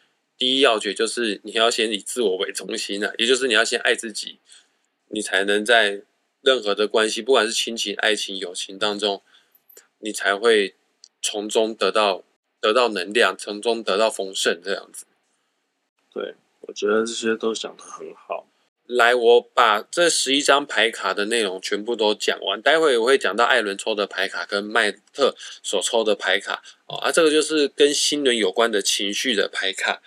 [0.42, 4.40] 第一要诀就是你要先以自我为中心啊，也就是你要先爱自己，
[5.10, 6.02] 你才能在
[6.40, 9.22] 任何的关系，不管是亲情、爱情、友情当中，
[10.00, 10.74] 你才会
[11.20, 12.24] 从中得到
[12.60, 15.04] 得到能量，从中得到丰盛这样子。
[16.12, 16.34] 对。
[16.62, 18.48] 我觉得这些都讲得很好。
[18.86, 22.60] 来，我把这十一张牌卡的内容全部都讲完。
[22.60, 30.02] 待会我会讲到艾伦抽的牌卡跟麦特所抽的牌卡哦，啊，这个就是跟新人有关的情绪的牌卡。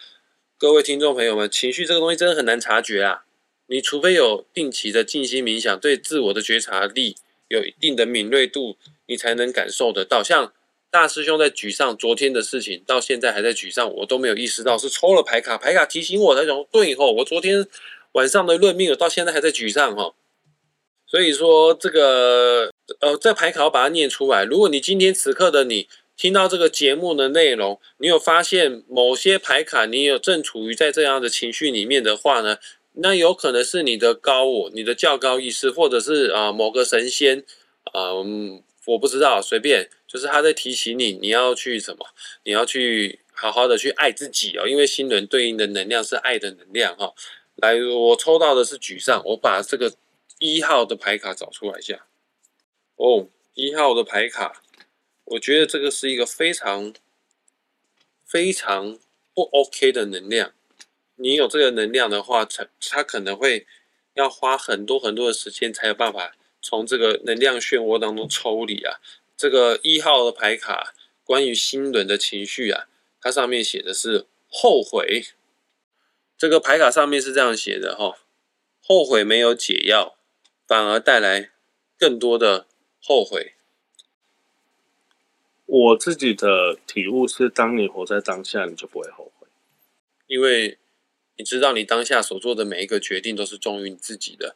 [0.66, 3.26] 各位听众朋友们，情绪这个东西真的很难察觉啊！
[3.68, 7.18] 你除非有定期的静心冥想，对自我的觉察力
[7.50, 8.76] 有一定的敏锐度，
[9.06, 10.24] 你才能感受得到。
[10.24, 10.52] 像
[10.90, 17.68] 大师兄在沮丧，昨天的事情到现在还在沮丧，我都没有意识到是抽了牌卡，牌卡提醒我才讲对吼，我昨天
[18.14, 20.16] 晚上的论命，我到现在还在沮丧哈。
[21.06, 24.44] 所以说这个呃，这牌卡要把它念出来。
[24.44, 32.58] 如果你今天此刻的你听到这个节目的内容，你有发现某些牌卡你有正处于在这样的情绪里面的话呢，
[32.94, 37.44] 那有可能是你的高我、你的较高意识，或者是啊某个神仙
[37.92, 38.14] 啊，
[38.86, 39.90] 我不知道，随便。
[40.08, 42.06] 就是他在提醒你，你要去什么？
[42.44, 47.14] 你要去好好的去爱自己哦，因为新轮对应的能量是爱的能量哈。
[47.56, 49.92] 来，我抽到的是沮丧，我把这个
[50.40, 52.06] 一号的牌卡找出来一下。
[52.96, 54.62] 哦，一号的牌卡，
[55.26, 56.94] 我觉得这个是一个非常
[58.24, 59.00] 非常
[59.34, 60.54] 不 OK 的能量。
[61.16, 63.66] 你有这个能量的话，它它可能会
[64.14, 69.00] 要花很多很多的时间，才有办法从这个能量漩涡当中抽离啊。
[69.36, 72.88] 这个一号的牌卡，关于新轮的情绪啊，
[73.20, 75.26] 它上面写的是后悔。
[76.38, 78.18] 这个牌卡上面是这样写的哈，
[78.82, 80.18] 后悔没有解药，
[80.68, 81.50] 反而带来
[81.98, 82.68] 更多的
[83.02, 83.55] 后悔。
[85.66, 89.48] 我自己的体悟是，当你活在当下，你就不会后悔，
[90.28, 90.78] 因为
[91.38, 94.56] 你知道你当下所做的每一个决定都是忠于你自己的，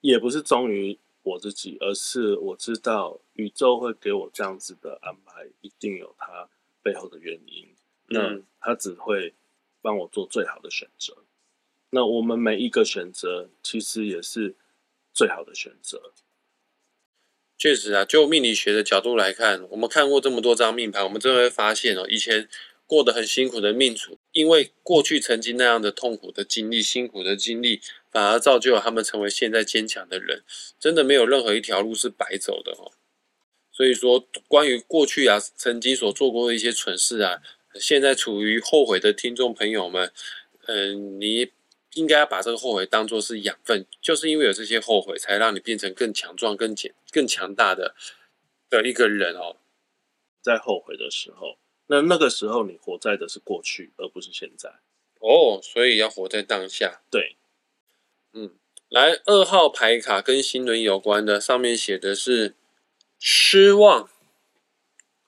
[0.00, 0.98] 也不是忠于。
[1.26, 6.48] 我自己，而是我知道宇宙会给我这样子的安排，一定有它
[6.84, 7.66] 背后的原因。
[8.06, 9.34] 那他只会
[9.82, 11.16] 帮我做最好的选择。
[11.90, 14.54] 那我们每一个选择，其实也是
[15.12, 16.12] 最好的选择。
[17.58, 22.48] 确实啊，就命理学的角度来看，我们看过这么多张命盘，我们真的会发现哦，以前。
[22.88, 27.80] 过得很辛苦的命主，因为过去曾经那样的痛苦的经历、辛苦的经历，
[28.12, 30.44] 反而造就了他们成为现在坚强的人。
[30.78, 32.92] 真的没有任何一条路是白走的哦。
[33.72, 37.42] 所以说，关于过去啊，曾经所做过的一些蠢事啊，
[37.74, 40.12] 现在处于后悔的听众朋友们，
[40.68, 41.50] 嗯，你
[41.96, 47.94] 应该要把这个后悔当做是养分，就是因为有这些后悔，才让你变成更强壮、更简、更强大的
[48.70, 49.56] 的一个人哦。
[50.40, 51.58] 在后悔的时候。
[51.88, 54.68] 那那个时候，你活在的是过去，而不是现在。
[55.20, 57.00] 哦，所以要活在当下。
[57.08, 57.36] 对，
[58.32, 58.56] 嗯，
[58.88, 62.56] 来，二号牌卡跟新轮有关的，上面写的是
[63.20, 64.10] 失望，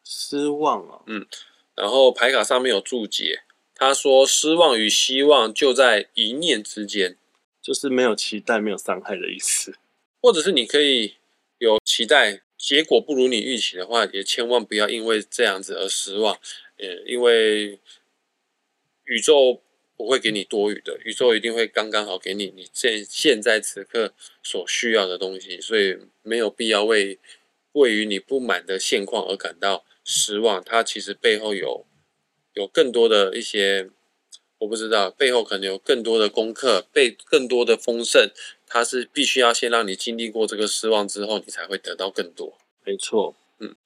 [0.03, 1.29] 失望啊，嗯，
[1.77, 3.45] 然后牌卡上面有注解，
[3.79, 7.17] 他说失望与希望就在一念之间，
[7.63, 9.79] 就是没有期待、没有伤害的意思，
[10.21, 11.15] 或者是你可以
[11.59, 12.43] 有期待。
[12.59, 16.35] 结果不如你预期的话，也千万不要因为这样子而失望。
[16.79, 17.79] 呃，因为
[19.05, 19.63] 宇宙
[19.97, 24.13] 不会给你多余的，宇宙一定会刚刚好给你你现现在此刻
[24.43, 27.21] 所需要的东西，所以没有必要为
[27.73, 30.61] 位于你不满的现况而感到失望。
[30.65, 31.87] 它其实背后有
[32.59, 33.89] 有更多的一些，
[34.59, 38.29] 我不知道背后可能有更多的功课，被更多的丰盛。
[38.67, 42.59] 它是必须要先让你经历过这个失望之后，你才会得到更多。
[42.85, 43.77] 没错，嗯。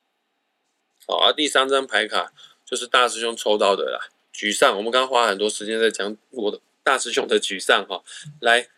[1.07, 2.33] 好，而第三张牌卡
[2.65, 4.75] 就是大师兄抽到的啦，沮丧。
[4.75, 8.03] 我们刚刚花很多时间在讲我的大师兄的沮丧哈。
[8.41, 8.69] 来，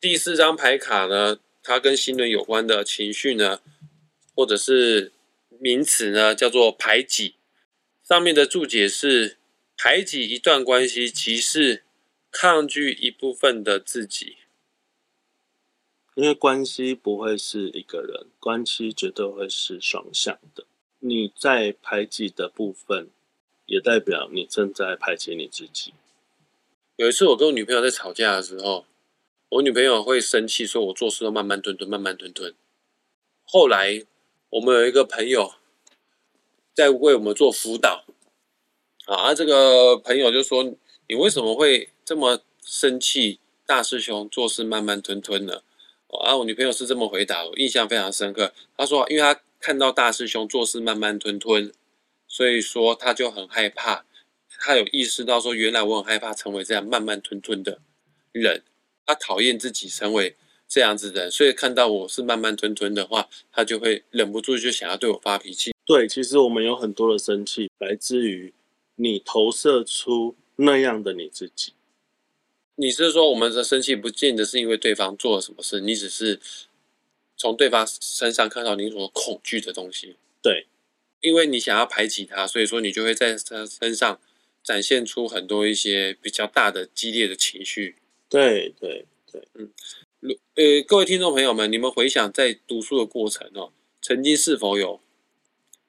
[0.00, 3.60] 第四张牌卡呢，它跟新人有关的情绪呢，
[4.34, 5.12] 或者是
[5.60, 7.34] 名词呢，叫做排挤。
[8.02, 9.38] 上面的注解是：
[9.76, 11.84] 排挤一段关系，即是
[12.30, 14.36] 抗拒一部分的自己。
[16.14, 20.66] 因为关系不会是一个人，关系绝对会是双向的。
[20.98, 23.08] 你在排挤的部分，
[23.66, 25.94] 也代表你正在排挤你自己。
[26.96, 28.86] 有一次，我跟我女朋友在吵架的时候，
[29.48, 32.54] 我女朋友会生气，说我做事都慢慢吞吞，慢慢吞吞。
[33.44, 34.04] 后来，
[34.50, 35.54] 我们有一个朋友，
[36.74, 38.04] 在为我们做辅导。
[39.06, 40.62] 啊，这个朋友就说
[41.08, 43.40] ：“你为什么会这么生气？
[43.66, 45.64] 大师兄做事慢慢吞吞的。”，
[46.24, 48.52] 啊，我女朋友是这么回答，我印象非常深刻。
[48.76, 51.72] 她说：“因为她看到大师兄做事慢慢吞吞，
[52.28, 54.04] 所以说她就很害怕。
[54.60, 57.80] 她有意识到说，原来我很害怕成为这样慢慢吞吞的
[58.30, 58.62] 人。
[59.04, 60.36] 她讨厌自己成为
[60.68, 65.74] 这样子的人，所以看到我是慢慢吞吞的话，她就会忍不住就想要对我发脾气。
[65.84, 68.54] 对，其实我们有很多的生气来自于
[68.96, 71.72] 你投射出那样的你自己。
[72.76, 76.40] 你是说我们的生气不见得是因为对方做了什么事，你只是
[77.36, 80.16] 从对方身上看到你所恐惧的东西。
[80.40, 80.66] 对，
[81.20, 84.18] 因为你想要排挤他，所以说你就会在他身上
[84.64, 87.96] 展现出很多一些比较大的激烈的情绪。
[88.28, 89.42] 对对对，
[90.20, 95.00] 如呃，各位听众朋友们，你们回想在读书的过程哦，曾经是否有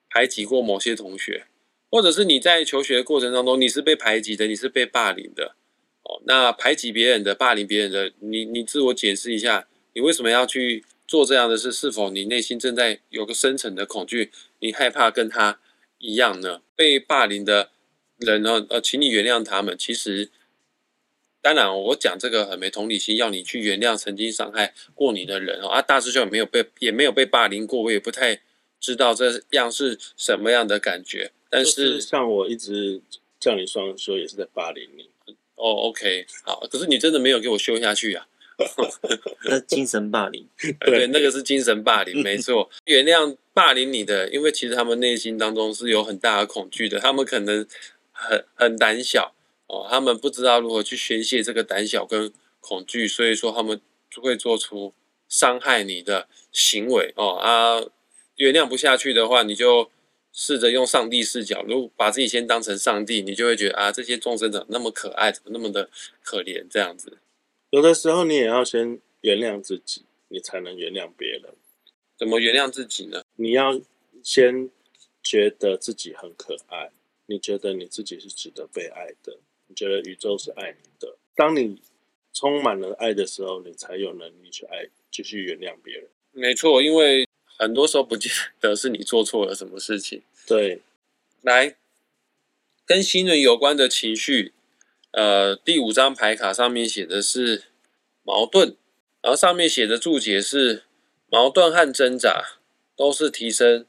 [0.10, 1.48] 排挤过某些同学，
[1.94, 5.56] 或者是你在求学的过程当中，你是被排挤的，你是被霸凌的
[6.02, 6.20] 哦？
[6.26, 11.72] 那排挤别人的、霸凌别人的，你你自我解释一下，你为什么要去做这样的事？
[11.72, 15.60] 是否你内心正在有个深层的恐惧，你害怕跟他
[16.00, 16.64] 一样呢？
[16.76, 17.70] 被霸凌的
[18.18, 18.66] 人呢？
[18.72, 19.78] 呃，请你原谅他们。
[19.78, 20.32] 其实。
[21.44, 25.68] 当然，我讲这个很没同理心，要你去原谅曾经伤害过你的人哦。
[25.68, 28.42] 啊，大师兄也没有被，也没有被霸凌过，我也不太
[28.80, 31.34] 知道这样是什么样的感觉。
[31.54, 33.00] 但是像我一直
[33.40, 35.08] 叫你双休，也是在霸凌你。
[35.54, 38.26] 哦，OK，好，可是你真的没有给我休下去啊？
[39.46, 40.48] 那精神霸凌，
[40.80, 42.68] 对，那个是精神霸凌， 没错。
[42.86, 47.66] 原谅霸凌你的，因为其实他们内心当中是有很大的恐惧的，他们可能
[48.12, 49.36] 很很胆小。
[49.68, 54.94] 哦，他们不知道如何去宣泄这个胆小跟恐惧，所以说他们就会做出
[55.30, 57.82] 伤害你的行为哦啊，
[58.36, 59.90] 原谅不下去的话，你就
[60.34, 65.90] 试着用上帝视角，如果把自己先当成上帝，你就会觉得啊，这些众生怎么那么可爱，怎么那么的
[66.24, 67.20] 可怜这样子。
[67.70, 71.44] 有的时候你也要先原谅自己，你才能原谅别人。
[72.18, 73.24] 怎么原谅自己呢？
[73.36, 73.80] 你要
[74.24, 74.70] 先
[75.22, 76.90] 觉得自己很可爱，
[77.28, 79.38] 你觉得你自己是值得被爱的。
[79.68, 81.16] 你觉得宇宙是爱你的。
[81.36, 81.82] 当你
[82.34, 86.08] 充满了爱的时候，你才有能力去爱，继续原谅别人。
[86.32, 90.24] 没错，因为很多时候不见得是你做错了什么事情。
[90.48, 90.82] 对，
[91.42, 91.76] 来，
[92.86, 94.54] 跟新人有关的情绪，
[95.12, 97.64] 呃，第五张牌卡上面写的是
[98.24, 98.76] 矛盾，
[99.22, 100.84] 然后上面写的注解是
[101.28, 102.60] 矛盾和挣扎
[102.96, 103.86] 都是提升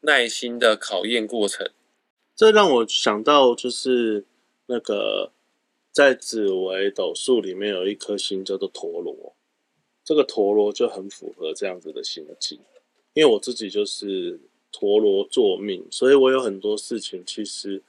[0.00, 1.70] 耐心的考验过程。
[2.34, 4.24] 这让我想到就是。
[4.68, 5.30] 那个
[5.92, 9.36] 在紫微斗数里面有一颗星叫做陀螺，
[10.04, 12.58] 这个陀螺就很符合这样子的心境。
[13.16, 14.38] 因为我自己就是
[14.70, 17.82] 陀螺作命，所以我有很多事情，其实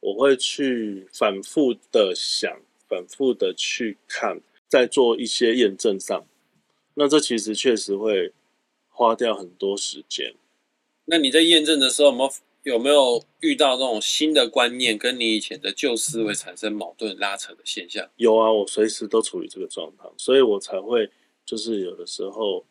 [0.00, 6.26] 我会去反复的想，反复的去看，在做一些验证上。
[6.94, 8.32] 那这其实确实会
[8.88, 10.34] 花掉很多时间。
[11.04, 12.30] 那你在验证的时候，有没有？
[12.64, 18.08] 有没有遇到那种新的观念跟你以前的旧思维产生矛盾拉扯的现象？
[18.16, 21.10] 有啊，我随时都处于这个状态，所以我才会
[21.44, 22.64] 就是有的时候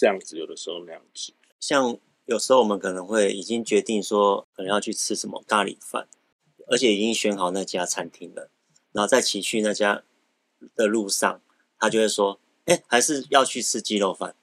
[0.00, 1.34] 这样子，有的时候那样子。
[1.58, 6.08] 像有时候我们可能会已经决定说可能要去吃什么咖喱饭，
[6.68, 8.50] 而且已经选好那家餐厅了，
[8.92, 10.02] 然后在骑去那家
[10.74, 11.42] 的路上，
[11.78, 14.34] 他就会说：“哎，还是要去吃鸡肉饭。”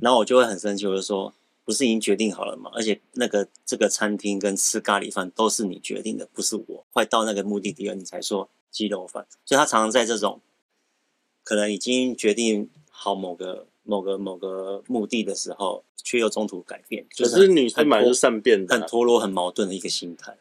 [0.00, 1.34] 然后我就会很生气，我就说。
[1.64, 2.70] 不是已经决定好了吗？
[2.72, 6.86] 而且那个这个餐厅跟吃咖喱饭都是你决定的，不是我。
[6.94, 9.26] 快到那个目的地了，你才说鸡肉饭。
[9.44, 10.40] 所以他常常在这种
[11.44, 17.06] 可能已经决定好某个某个某个目的的时候，却又中途改变。
[17.14, 20.36] 就是女生蛮善变的，很陀螺、很矛盾的一个心态。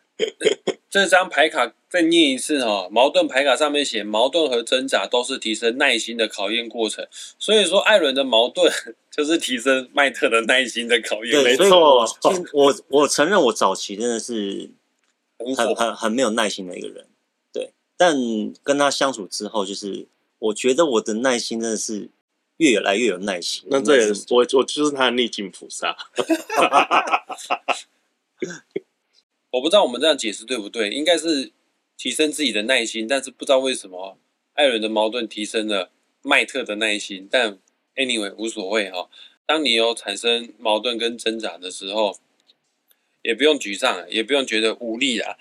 [0.89, 7.07] 这张牌卡再念一次哈，矛盾牌卡上面写，矛盾和挣扎都是提升耐心的考验过程。
[7.39, 8.69] 所以说，艾伦的矛盾
[9.10, 11.41] 就是提升麦特的耐心的考验。
[11.41, 12.06] 没错，
[12.52, 14.69] 我我承认我早期真的是
[15.56, 17.06] 很很很没有耐心的一个人。
[17.54, 18.17] 对，但
[18.62, 20.08] 跟他相处之后，就是
[20.39, 22.10] 我觉得我的耐心真的是
[22.58, 23.67] 越来越有耐心。
[23.69, 25.95] 那这也是我我就是他的逆境菩萨。
[29.51, 31.51] 我不知道我们这样解释对不对，应该是
[31.97, 34.17] 提升自己的耐心，但是不知道为什么
[34.53, 35.91] 艾伦的矛盾提升了
[36.21, 37.58] 麦特的耐心，但
[37.95, 39.10] anyway 无所谓哈。
[39.45, 42.19] 当你有产生矛盾跟挣扎的时候，
[43.23, 45.37] 也不用沮丧，也不用觉得无力啊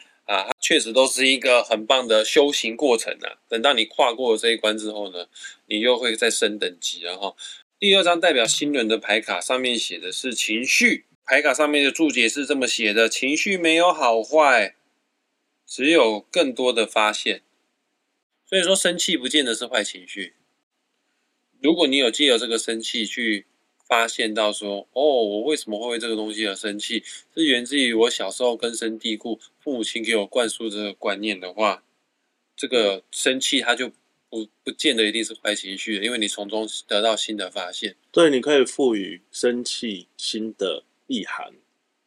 [0.68, 3.38] 确实都是一个很棒的修行过程啊。
[3.48, 5.28] 等到你跨过了这一关之后呢，
[5.66, 7.36] 你又会再升等级了哈。
[7.78, 11.04] 第二张代表新人的牌卡上面写的是情绪。
[11.24, 14.74] 牌卡上面的注解是这么写的：情绪没有好坏，
[15.64, 17.42] 只有更多的发现。
[18.44, 20.34] 所以说，生气不见得是坏情绪。
[21.62, 23.46] 如果你有借由这个生气去
[23.86, 27.04] 发现到说，哦，我为什么会为这个东西而生气，
[27.36, 31.82] 是源自于我小时候根深蒂固，父母亲给我灌输这个观念的话，
[32.54, 33.90] 这个生气它就
[34.28, 37.96] 不不见得一定是坏情绪的，因为你从中得到新的发现。
[38.12, 41.52] 对，你可以赋予生气新的意涵。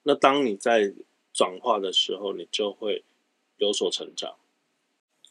[0.04, 0.94] 那当你在
[1.34, 3.04] 转化的时候，你就会
[3.58, 4.38] 有所成长。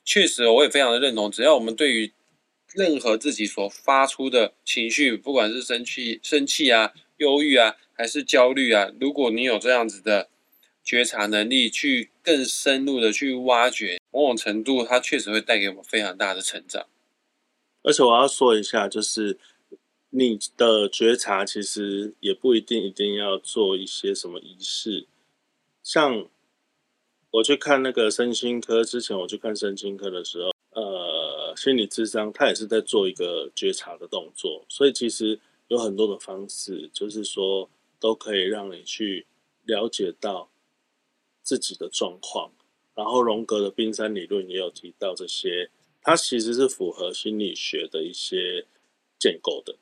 [0.05, 1.31] 确实，我也非常的认同。
[1.31, 2.13] 只要我们对于
[2.75, 10.29] 任何自己所发出的情绪，不管是生气、生气啊、忧郁啊，还是焦虑啊，如果你有这样子的
[10.89, 16.87] 觉察能力，去更深入的去挖掘，某种程度，它确实会带给我们非常大的成长。
[17.83, 19.37] 而且我要说一下，就是
[20.09, 25.07] 你的觉察其实也不一定一定要做一些什么仪式，
[25.83, 26.27] 像。
[27.31, 37.69] 我去看那个身心科之前，我去看身心科的时候，呃，心理智商他也是在做一个觉察的动作，所以其实有很多的方式，就是说
[38.01, 39.27] 都可以让你去
[39.67, 40.49] 了解到
[41.49, 42.53] 自己的状况。
[42.95, 45.71] 然后荣格的冰山理论也有提到这些，
[46.03, 48.67] 它其实是符合心理学的一些
[49.19, 49.75] 建构的。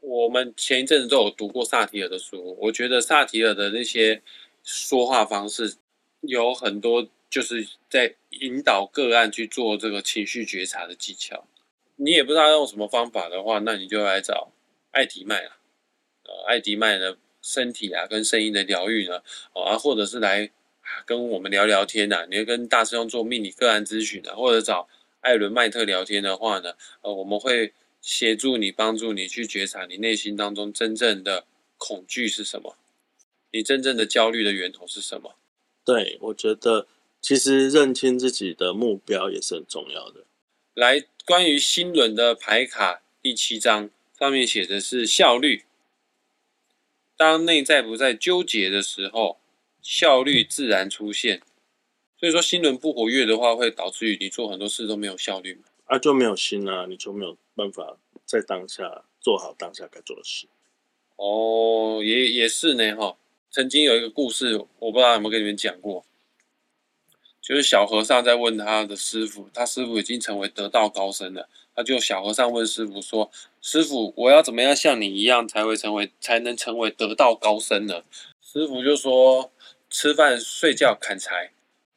[0.00, 4.22] 我们前一阵子都有读过萨提尔的书，我觉得萨提尔的那些
[4.64, 5.74] 说话方式。
[6.20, 11.44] 有很多就是在引导个案去做这个情绪觉察的技巧。
[11.96, 14.52] 你也不知道用什么方法的话，那你就来找
[14.92, 15.58] 艾迪麦啊，
[16.22, 19.20] 呃，艾迪麦的身体啊跟声音的疗愈呢，
[19.52, 20.48] 啊，或者是来
[21.04, 22.26] 跟我们聊聊天呐。
[22.30, 24.88] 你要跟大师兄做命理个案咨询啊，或者找
[25.20, 31.46] 艾伦麦特聊天的话呢，呃，我们会协助你，帮助你去觉察你内心当中真正的
[31.78, 32.76] 恐惧是什么，
[33.52, 35.36] 你真正的焦虑的源头是什么。
[35.84, 36.86] 对，我觉得
[37.20, 40.24] 其实认清自己的目标也是很重要的。
[40.74, 45.64] 来，关于新轮的牌卡第七章上面写的是效率。
[47.14, 49.38] 当内在不再纠结的时候，
[49.82, 51.42] 效率自然出现。
[52.18, 55.64] 所以说，心轮不活跃的话，会导致于你做很多事都没有效率嘛？
[55.86, 60.46] 啊，就没有心啊，你就没有办法在当下做好当下该做的事。
[61.16, 63.16] 哦，也也是呢，哈。
[63.50, 66.06] 曾经有一个故事，我不知道有没有跟你们讲过，
[67.42, 73.30] 就是小和尚在问他的师傅，他师傅已经成为得道高僧了，他就小和尚问师傅说
[73.60, 78.02] ：“师傅，我要怎么样像你一样才会成为，才能成为得道高僧呢？”
[78.40, 79.52] 师傅就说
[79.92, 81.52] ：“吃饭、睡觉、砍柴。”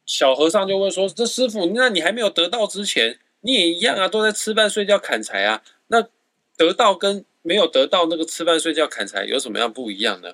[0.06, 5.64] 小和尚就问说：“这师傅，那你还没有得道之前，你也一样啊，都在吃饭、睡觉、砍柴啊？
[5.88, 6.08] 那
[6.56, 10.34] 得到跟没有得到那个吃饭、睡觉、砍柴有什么样不一样呢？”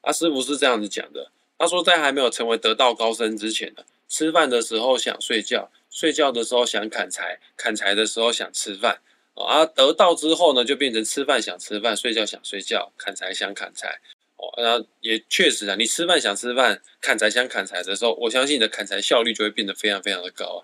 [0.00, 9.00] 阿师傅是这样子讲的，他说在还没有成为得道高僧之前呢，吃饭的时候想睡觉，睡觉的时候想砍柴，砍柴的时候想吃饭，
[9.34, 14.00] 啊，得道之后呢，就变成吃饭想吃饭，睡觉想睡觉，砍柴想砍柴，
[14.42, 20.60] 哦，那也确实啊，你吃饭想吃饭，砍柴想砍柴的时候，我相信你的砍柴效率就会变得非常非常的高啊。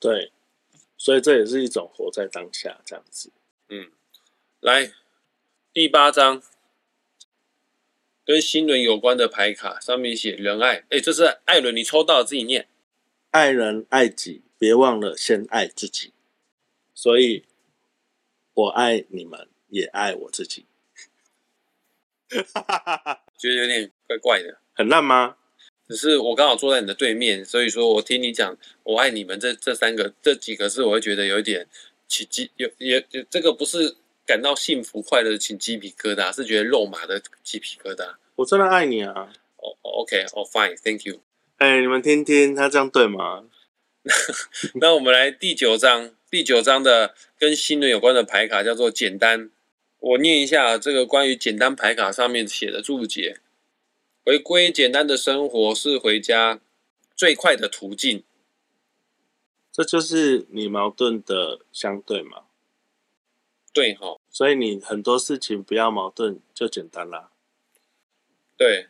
[0.00, 0.32] 对，
[0.98, 3.30] 所以这也是一种活在当下这样子。
[3.68, 3.92] 嗯，
[4.60, 4.92] 来
[5.72, 6.42] 第八章。
[8.24, 12.68] 跟新轮有关的牌卡上面写仁爱，哎，这是艾伦，你抽到自己念。
[13.32, 16.12] 爱人爱己，别忘了先爱自己。
[16.94, 17.44] 所以，
[18.54, 20.66] 我爱你们，也爱我自己。
[23.38, 25.36] 觉得有点怪怪的，很烂吗？
[25.88, 31.66] 只是我刚好坐在你的对面，所以说我听你讲“我爱你们”这这三个这几个字，我会觉得有一点
[32.08, 33.96] 起鸡，有也这个不是。
[34.24, 38.14] 感到幸福快乐，起鸡皮疙瘩，是觉得肉麻的鸡皮疙瘩。
[38.36, 39.28] 我真的爱你啊！
[39.56, 41.20] 哦，OK，哦，Fine，Thank you。
[41.56, 43.46] 哎，你们听听，他这样对吗？
[44.80, 49.50] 那我们来第九章，第九章的跟新人有关的牌卡叫做简单。
[50.02, 53.38] 我念一下这个关于简单牌卡上面写的注解：
[54.24, 56.60] 回归简单的生活是回家
[57.14, 58.24] 最快的途径。
[59.70, 62.46] 这就是你矛盾的相对嘛？
[63.72, 67.30] 对哈，所以你很多事情不要矛盾就简单啦。
[68.56, 68.88] 对，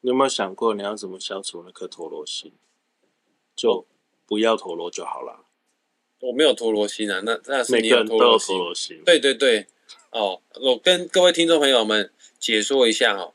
[0.00, 2.52] 你有没有想过你要怎么消除那颗陀螺心？
[3.54, 3.86] 就
[4.26, 5.44] 不要陀螺就好了。
[6.20, 9.02] 我没有陀螺心啊，那那是你有陀螺心。
[9.04, 9.66] 对对对，
[10.10, 13.32] 哦，我跟各位听众朋友们解说一下哈，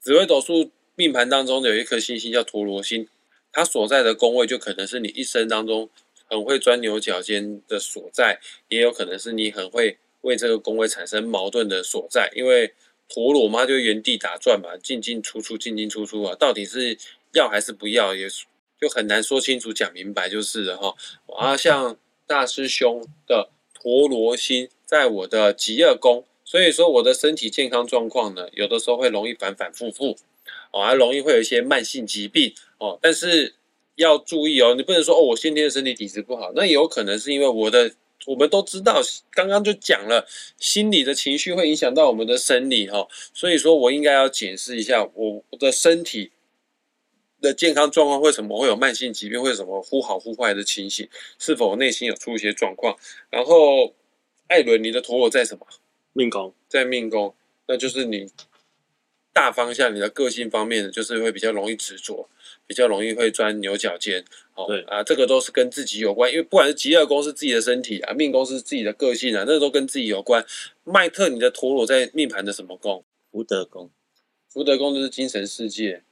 [0.00, 3.08] 紫微斗数命盘当中有一颗星星叫陀螺星，
[3.52, 5.88] 它所在的宫位就可能是你一生当中
[6.28, 9.98] 很会钻牛角尖的所在，也有可能是你很会。
[10.22, 12.72] 为这个宫位产生矛盾的所在，因为
[13.10, 16.96] 陀螺嘛，就原地打转嘛，进进出出，进进出出啊，到底是
[17.34, 18.26] 要还是不要，也
[18.80, 20.94] 就很难说清楚、讲明白就是了哈。
[21.36, 30.16] 啊，像大师兄的陀螺星在我的极恶宫，所以说我的身体健康状况呢，有的时候会容易反反复复，
[30.72, 33.54] 哦，还容易会有一些慢性疾病哦，但是
[33.96, 37.92] 要注意哦，你不能说哦，我先天的身体体质不好，那有可能是因为我的。
[38.26, 40.26] 我们都知道，刚刚就讲了，
[40.58, 46.30] 心理的情绪会影响到我们的生理哈，所以说我应该要检视一下我的身体
[47.42, 51.06] 的健康状况，为什么会有慢性疾病，为什么忽好忽坏的情形，
[51.38, 52.96] 是否内心有出一些状况？
[53.28, 53.92] 然后，
[54.48, 55.66] 艾伦，你的陀螺在什么？
[56.12, 57.34] 命宫，在命宫，
[57.66, 58.30] 那就是你
[59.32, 62.28] 大方向，你的个性方面，就是会比较容易执着。
[62.66, 64.24] 比较容易会钻牛角尖，
[64.54, 70.42] 哦，对啊，这个都是跟自己有关，因为不管是极乐宫是自己的身体啊，命宫是自己的个性啊，那都跟自己有关。
[70.82, 73.04] 麦特，你的陀螺在命盘的什么宫？
[73.30, 73.90] 福德宫，
[74.48, 76.04] 福德宫就是精神世界，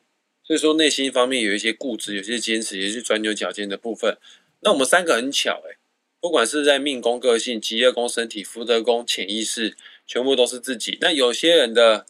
[0.45, 4.19] 所以说内心方面有一些固执，有些坚持，也是钻牛角尖的部分。
[4.61, 5.79] 那我们三个很巧诶，
[6.23, 10.97] 不管是在命宫个性、极恶宫身体、福德宫潜意识，全部都是自己。
[11.01, 12.07] 那有些人的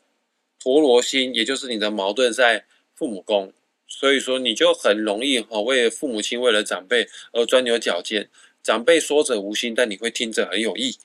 [0.61, 3.55] 陀螺星，也就是你的矛盾在父母宫。
[3.89, 8.29] 所以说，你就很容易哈，为父母亲、为了长辈而钻牛角尖。
[8.63, 10.99] 长辈说者无心，但你会听着很有意。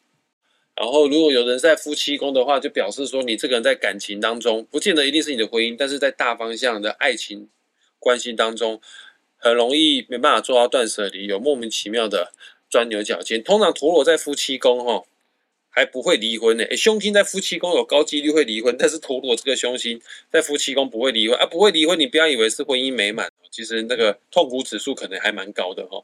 [0.75, 7.47] 然后，如果有人在夫妻宫的话，就表示说你这个人在感情当中，不见得一定是你的婚姻，但是在大方向的爱情
[7.99, 8.81] 关系当中，
[9.37, 12.33] 很容易没办法做到断舍离，有莫名其妙的
[12.69, 13.43] 钻牛角尖。
[13.43, 15.05] 通常陀螺在夫妻宫哈。
[15.69, 16.63] 还不会离婚呢？
[16.63, 26.03] 诶，凶星在夫妻宫有高几率会离婚，但是陀螺这个凶星在夫妻宫不会离婚啊，不会离婚，你不要以为是婚姻美满，其实那个痛苦指数可能还蛮高的哈。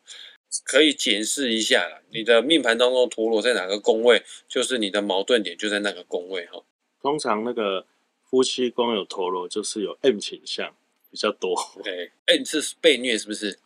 [0.64, 6.61] 可以检视一下你的命盘当中陀螺在哪个宫位，就是你的矛盾点就在那个宫位哈。
[7.01, 7.88] 通常那个
[8.30, 10.76] 夫妻宫有陀螺，就是有 M 倾向
[11.09, 11.55] 比较多。
[11.84, 13.57] 对，M 是被虐是不是？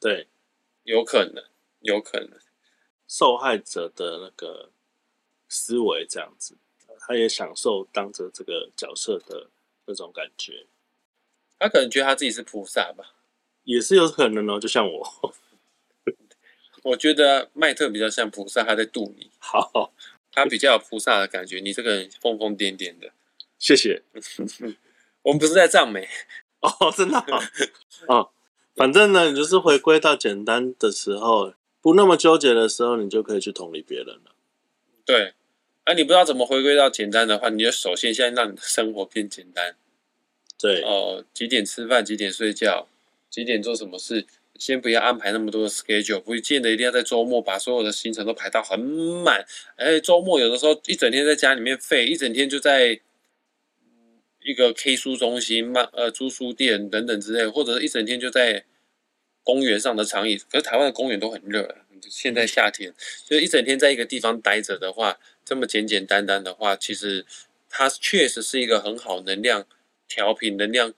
[0.00, 0.28] 对，
[0.84, 1.42] 有可能，
[1.80, 2.30] 有可能
[3.08, 4.70] 受害者的那个。
[5.48, 6.56] 思维这样子，
[6.98, 9.48] 他也享受当着这个角色的
[9.84, 10.66] 那种感觉。
[11.56, 13.14] 他可能觉得他自己是菩萨吧，
[13.62, 14.58] 也是有可能哦。
[14.58, 15.32] 就像我，
[16.82, 19.30] 我觉得麦特比较像菩萨，他在度你。
[19.38, 19.92] 好，
[20.32, 21.60] 他比较有菩萨的感觉。
[21.60, 23.12] 你这个人疯疯癫癫的。
[23.56, 24.02] 谢谢。
[25.22, 26.08] 我们不是在赞美
[26.58, 27.24] 哦，真的
[28.08, 28.30] 哦。
[28.74, 31.54] 反正呢，你就是回归到简单的时候，
[31.86, 34.34] 不那么纠结的时候，你就可以去同理别人了。
[35.04, 35.34] 对，
[35.84, 39.76] 啊，你不知道怎么回归到简单的话，你就首先先让你的生活变简单。
[40.58, 42.88] 对，哦，几点吃饭，几点睡觉，
[43.30, 44.26] 几点做什么事，
[44.58, 49.46] 先不要安排那么多的 schedule，不见得一定要在周末把所有的行程都排到很满。
[49.76, 53.00] 哎，周末有的时候一整天在家里面废，一整天就在
[54.42, 58.64] 一个 K 书中心、漫呃租书店等等之类，或者是一整天就在
[59.46, 60.36] 公园上的长椅。
[60.50, 61.76] 可是台湾的公园都很热。
[62.08, 62.92] 现在夏天，
[63.24, 67.24] 就一整天在一个地方待着的话，这么简简单单的话，其实
[67.70, 69.66] 它确实是一个很好能量
[70.06, 70.92] 调频、能量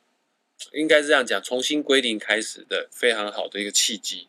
[0.72, 4.28] 应该是这样讲，重新归零开始的非常好的一个契机。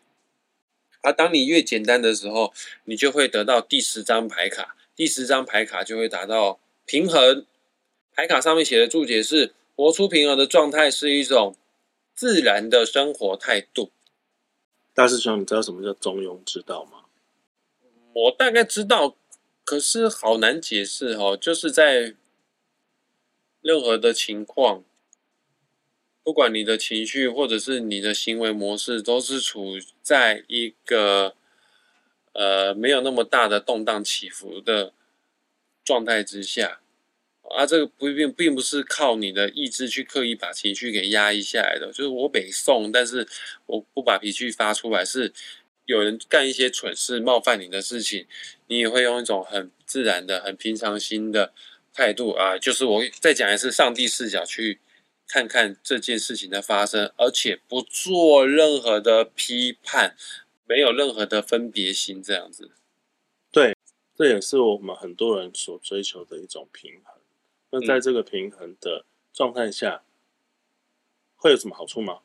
[1.02, 2.54] 而当你越简单的时候，
[2.86, 7.46] 你就会得到第十张牌卡，第十张牌卡就会达到平衡。
[8.14, 11.56] 牌卡上面写的注解是：活出平衡的状态是一种
[12.14, 13.92] 自然的生活态度。
[14.94, 17.06] 大师兄，你知道什么叫中庸之道吗？
[18.14, 19.16] 我大概知道，
[19.64, 21.38] 可是好难解释哦。
[21.38, 22.16] 就是在
[23.62, 24.84] 任何的情况，
[26.24, 31.36] 不管你的情绪或者是你的行为模式，都是处在一个
[32.34, 34.94] 呃没有那么大的动荡起伏的
[35.84, 36.82] 状态之下。
[37.56, 43.28] 啊，这个不并并不是靠你的意志去刻意把情绪给压抑下来的，就是我北宋，但是
[43.66, 45.34] 我不把脾气发出来，是
[45.86, 48.28] 有人干一些蠢事冒犯你的事情，
[48.68, 51.54] 你也会用一种很自然的、很平常心的
[51.94, 54.80] 态度啊，就是我再讲一次，上帝视角去
[55.28, 60.16] 看看这件事情的发生，而且不做任何的批判，
[60.68, 62.72] 没有任何的分别心，这样子。
[63.52, 63.76] 对，
[64.16, 67.19] 这也是我们很多人所追求的一种平衡。
[67.72, 70.04] 那在这个平衡的状态下，
[71.36, 72.22] 会有什么好处吗？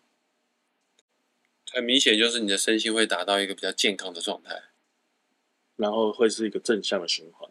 [1.70, 4.62] 很明显，就是你的身心会达到一个比较健康的状态，
[5.76, 7.51] 然后会是一个正向的循环。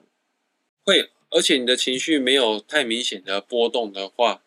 [0.83, 4.43] 会，而且你的情绪没有太明显的波动的话，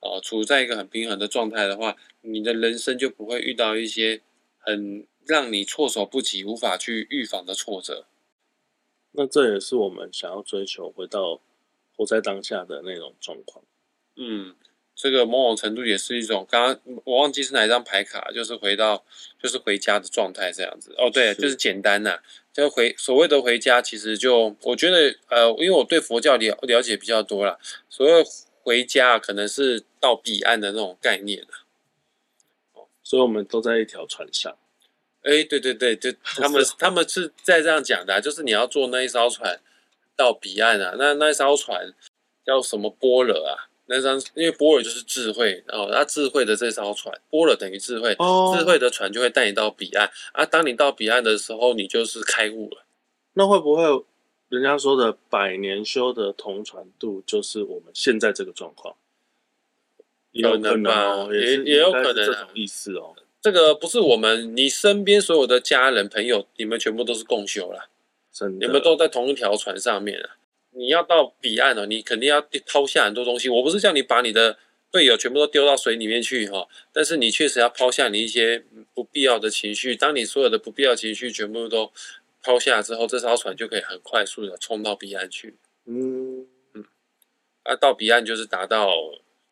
[0.00, 4.22] 哦，处在一个很平衡的状态的话，你的人生就不会遇到一些
[4.58, 8.06] 很让你措手不及、无法去预防的挫折。
[9.12, 11.40] 那这也是我们想要追求回到。
[11.96, 13.64] 活在当下的那种状况。
[14.16, 14.54] 嗯，
[14.94, 19.04] 这个某种程度也是一种，刚刚我忘记是哪一张牌卡，就是回到
[19.42, 20.94] 就是回家的状态这样子。
[20.96, 22.18] 哦，对，是就是简单呐、
[22.52, 27.58] 就回所谓的回家，其实就我觉得呃，因为我对佛教了了解比较多啦，
[27.90, 28.24] 所谓
[28.62, 31.64] 回家可能是到彼岸的那种概念啊。
[33.02, 34.56] 所以我们都在一条船上。
[35.22, 39.60] 哎，对对对，就 他们他们是在这样讲的啊、就是你要坐那一艘船
[40.16, 41.92] 到彼岸啊，那那艘船
[42.44, 43.68] 叫什么波尔啊？
[43.88, 50.44] 那张因为波尔就是智慧，然后它智慧的这艘船，波尔等于智慧，哦智慧的船就会带你到彼岸啊。
[50.44, 52.84] 当你到彼岸的时候，你就是开悟了。
[53.34, 54.04] 那会不会
[54.48, 58.96] 人家说的百年修的同船渡，就是我们现在这个状况？
[60.32, 63.14] 有可能吧也也有可能啊这种意思哦。
[63.40, 67.88] 这个不是我们，你身边所有的家人朋友，你们全部都是共修啦。
[68.36, 70.36] 真的，你们都在同一条船上面啊！
[70.72, 73.48] 你要到彼岸哦，你肯定要抛下很多东西。
[73.48, 74.58] 我不是叫你把你的
[74.90, 78.62] 队友全部都丢到水里面去哈、但是你确实要抛下你一些
[78.92, 79.96] 不必要的情绪。
[79.96, 81.90] 当你所有的不必要情绪全部都
[82.42, 85.56] 抛下之后，这艘船就可以很快速的冲到彼岸去。
[85.86, 86.46] 嗯，
[87.62, 88.92] 啊，到彼岸就是达到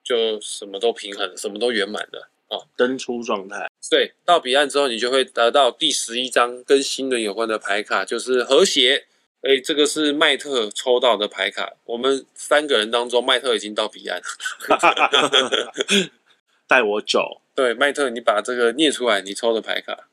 [0.03, 2.29] 就什么都平衡，什么都圆满的。
[2.77, 3.69] 登出状态。
[3.91, 9.07] 对，到彼岸之后，你就会得到第十一张跟新轮有关的牌卡，就是和谐。
[9.43, 11.75] 哎，这个是麦特抽到的牌卡。
[11.85, 14.23] 我们三个人当中，麦特已经到彼岸。
[16.67, 17.43] 带我走。
[17.55, 20.09] 对，麦特，你把这个念出来，你抽的牌卡。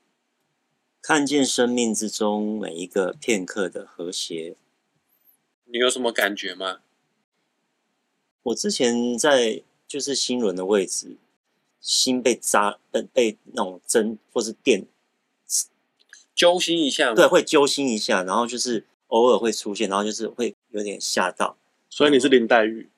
[1.01, 4.55] 看见生命之中每一个片刻的和谐。
[5.65, 6.81] 你有什么感觉吗？
[8.43, 11.15] 我之前在就是心轮的位置，
[11.81, 14.85] 心被扎被被那种针或是电，
[16.33, 17.13] 揪心一下？
[17.13, 21.57] 对，会揪心一下，然后就是偶尔会出现，然后就是会有点吓到，
[21.89, 22.89] 所以你是林黛玉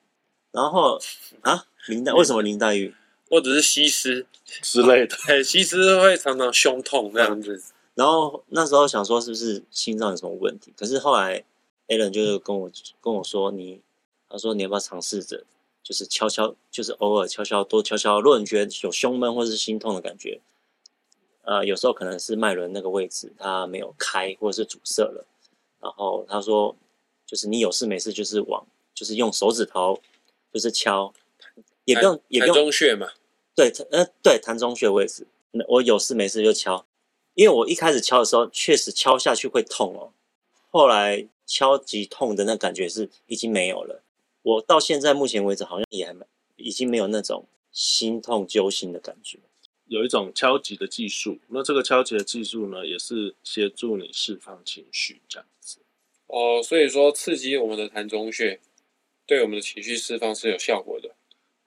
[0.52, 1.00] 然后
[1.40, 2.94] 啊，林黛为什么林黛玉？
[3.30, 5.16] 或者是西施，之类的。
[5.26, 7.60] 对，西施会常常胸痛这样子。
[7.94, 11.42] 然后那时候想说是不是心脏有什么问题，可是后来
[11.88, 12.70] Alan 就是跟我
[13.00, 13.80] 跟我说你，
[14.28, 15.44] 他说你要不要尝试着，
[15.84, 20.40] 就是悄悄，就是偶尔悄悄多悄悄，如果你觉得有胸闷或是心痛的感觉，
[21.42, 25.26] 呃，有时候可能是脉轮那个位置它没有开或者是阻塞了，
[25.82, 26.74] 然后他说
[27.26, 30.00] 就是你有事没事就是往就是用手指头
[30.50, 31.12] 就是敲，
[31.84, 33.10] 也不用也不用中穴嘛。
[33.54, 36.86] 对，呃，对，膻中穴位置，那我有事没事就敲，
[37.34, 40.12] 因为我一开始敲的时候确实敲下去会痛哦，
[40.70, 44.00] 后来敲击痛的那感觉是已经没有了。
[44.44, 46.24] 我到现在目前为止好像也还没，
[46.56, 49.38] 已经没有那种心痛揪心的感觉。
[49.86, 55.80] 有一种敲击的技术，那这个敲击的技术呢，也是协助你释放情绪这样子。
[56.26, 58.60] 哦，所以说刺激我们的膻中穴，
[59.26, 61.14] 对我们的情绪释放是有效果的。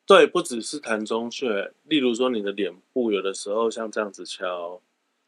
[0.06, 4.82] 对，不只是膻中穴，例如说你的脸部，有的时候像这样子敲，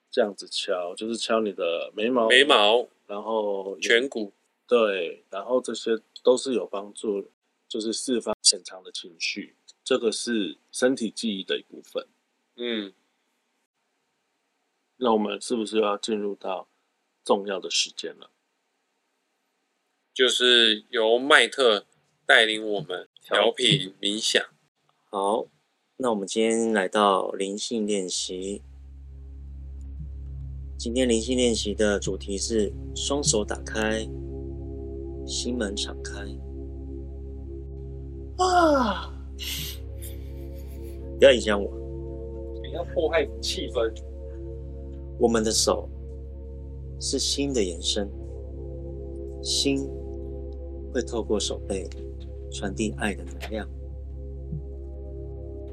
[0.10, 4.32] 这样子敲，就是敲你的眉毛，眉，毛、然后颧骨，
[4.68, 7.30] 对，然后这些都是有帮助，
[7.70, 12.08] 就是释放潜藏的情绪，这个是身体记忆的一部分。
[12.56, 12.92] 嗯，
[14.98, 16.68] 那我们是不是要进入到
[17.24, 18.32] 重要的时间了？
[20.12, 21.86] 就是由麦特
[22.26, 24.44] 带领我们调频冥想。
[25.12, 25.46] 好，
[25.98, 28.64] 那我们今天来到灵性练习。
[30.78, 34.08] 今天灵性练习的主题是双手打开，
[35.28, 36.49] 心门敞开。
[38.40, 39.14] 啊，
[41.20, 41.70] 不要影响我。
[42.62, 43.92] 不要破坏气氛。
[45.18, 45.90] 我们的手
[47.00, 48.10] 是心的延伸，
[49.42, 49.90] 心
[50.94, 51.90] 会透过手背
[52.52, 53.68] 传递爱的能量，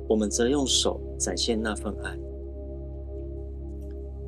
[0.08, 2.18] 我们则用手展现那份爱。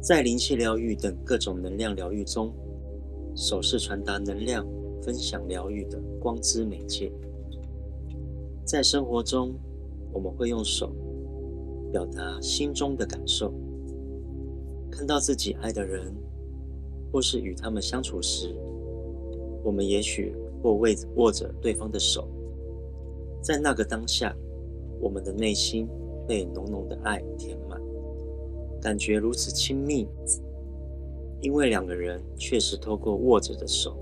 [0.00, 2.54] 在灵气疗愈等各种能量疗愈中，
[3.34, 4.64] 手是传达能量、
[5.02, 7.10] 分享疗愈的光之媒介。
[8.68, 9.54] 在生活中，
[10.12, 10.92] 我们会用手
[11.90, 13.50] 表达心中的感受。
[14.90, 16.14] 看到自己爱的人，
[17.10, 18.54] 或是与他们相处时，
[19.64, 22.28] 我们也许或握握着对方的手，
[23.40, 24.36] 在那个当下，
[25.00, 25.88] 我们的内心
[26.26, 27.80] 被浓浓的爱填满，
[28.82, 30.06] 感觉如此亲密，
[31.40, 33.96] 因为两个人确实透过握着的手，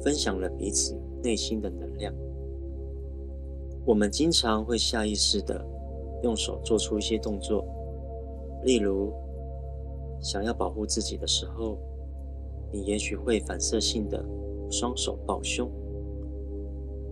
[0.00, 2.14] 分享了彼此内心的能量。
[3.84, 5.64] 我们经常会下意识的
[6.22, 7.64] 用手做出一些动作，
[8.64, 9.12] 例如。
[10.20, 11.76] 想要保护自己的时候，
[12.72, 14.24] 你也许会反射性的
[14.70, 15.68] 双手抱胸；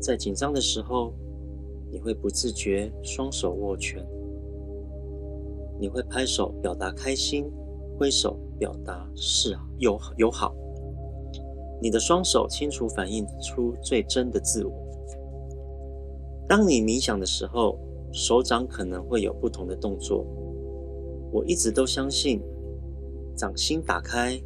[0.00, 1.12] 在紧张的时候，
[1.90, 4.02] 你会不自觉双手握拳，
[5.78, 7.52] 你会拍手表达开心，
[7.98, 10.54] 挥手表达示友友好。
[11.82, 14.72] 你的双手清楚反映出最真的自我。
[16.52, 17.78] 当你冥想的时候，
[18.12, 20.22] 手掌可能会有不同的动作。
[21.32, 22.42] 我一直都相信，
[23.34, 24.38] 掌心打开，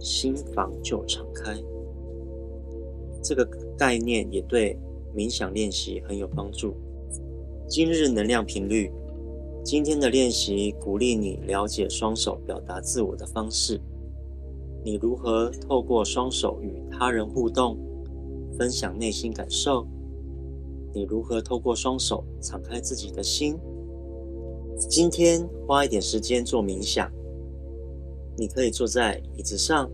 [0.00, 1.62] 心房就敞开。
[3.22, 4.78] 这个概念也对
[5.14, 6.74] 冥想练习很有帮助。
[7.68, 8.90] 今日能量频率，
[9.62, 13.78] 今天的练习鼓励你了解双手表达自我的方式。
[14.82, 17.76] 你如何透过双手与他人互动，
[18.56, 19.86] 分享内心感受？
[20.94, 23.58] 你如何透过双手敞开自己的心？
[24.88, 27.10] 今天花一点时间做冥想。
[28.36, 29.90] 你可以坐在椅子上、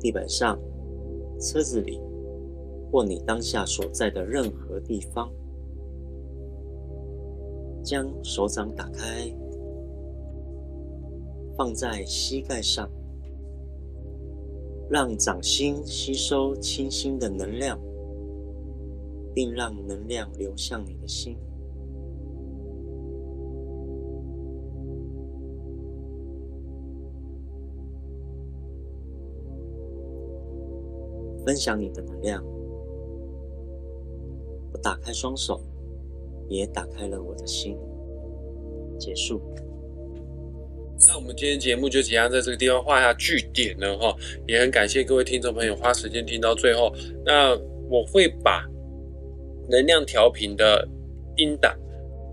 [0.00, 0.58] 地板上、
[1.40, 2.00] 车子里。
[2.90, 5.30] 或你当下所在的任何地方，
[7.84, 9.30] 将手掌打开，
[11.54, 12.90] 放在膝盖上，
[14.88, 17.78] 让掌心吸收清新的能量，
[19.38, 21.36] 并让能量流向你的心。
[31.46, 32.44] 分享你的能量。
[34.72, 35.60] 我打开双手，
[36.48, 37.78] 也打开了我的心。
[38.98, 39.40] 结束。
[41.06, 44.16] 那我们今天节目就即将在这个地方画下句点了哈，
[44.48, 46.92] 也很感谢各位听众朋友花时间听到最后。
[47.24, 47.56] 那
[47.88, 48.68] 我会把
[49.68, 50.86] 能量调频的
[51.36, 51.76] 音档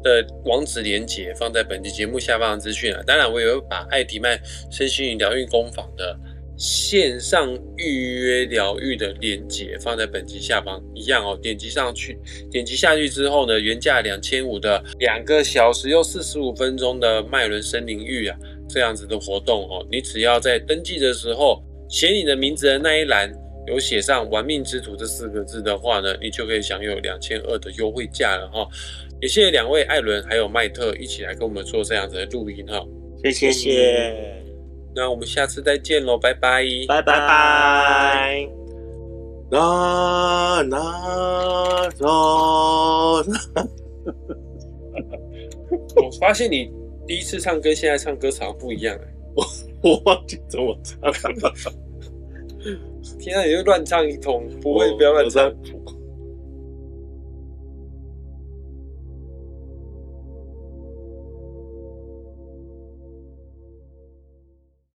[0.04, 4.40] 的网址连接放在本期节目下方的资讯啊，当然我也会把艾迪曼
[4.72, 6.18] 身心疗愈工坊的。
[6.58, 11.38] 线上预约疗愈的链接放在本集下方，一样哦。
[11.42, 12.18] 点击上去，
[12.50, 18.38] 点击下去之后呢，原价两千五的两个小时又四十五分钟的麦伦森林浴啊，
[18.70, 23.30] 这样子的活动哦，你只要在登记的时候写你的名字的那一栏
[23.68, 28.68] 有写上“玩命之徒”这四个字的话呢，你就可以享有两千二的优惠价了哈。
[29.22, 32.86] 也谢谢两位艾伦还有麦特一起来跟我们做这样子的录音哈，
[33.24, 34.44] 谢谢。
[34.94, 38.48] 那我们下次再见喽，拜拜，拜拜拜。
[39.52, 43.24] 啦啦啦！
[45.96, 46.72] 我发现你
[47.08, 49.46] 第一次唱歌，现在唱歌好像不一样哎，我
[49.90, 51.54] 我忘记怎么唱了。
[53.20, 55.52] 天啊，你就乱唱一通，不会不要乱唱。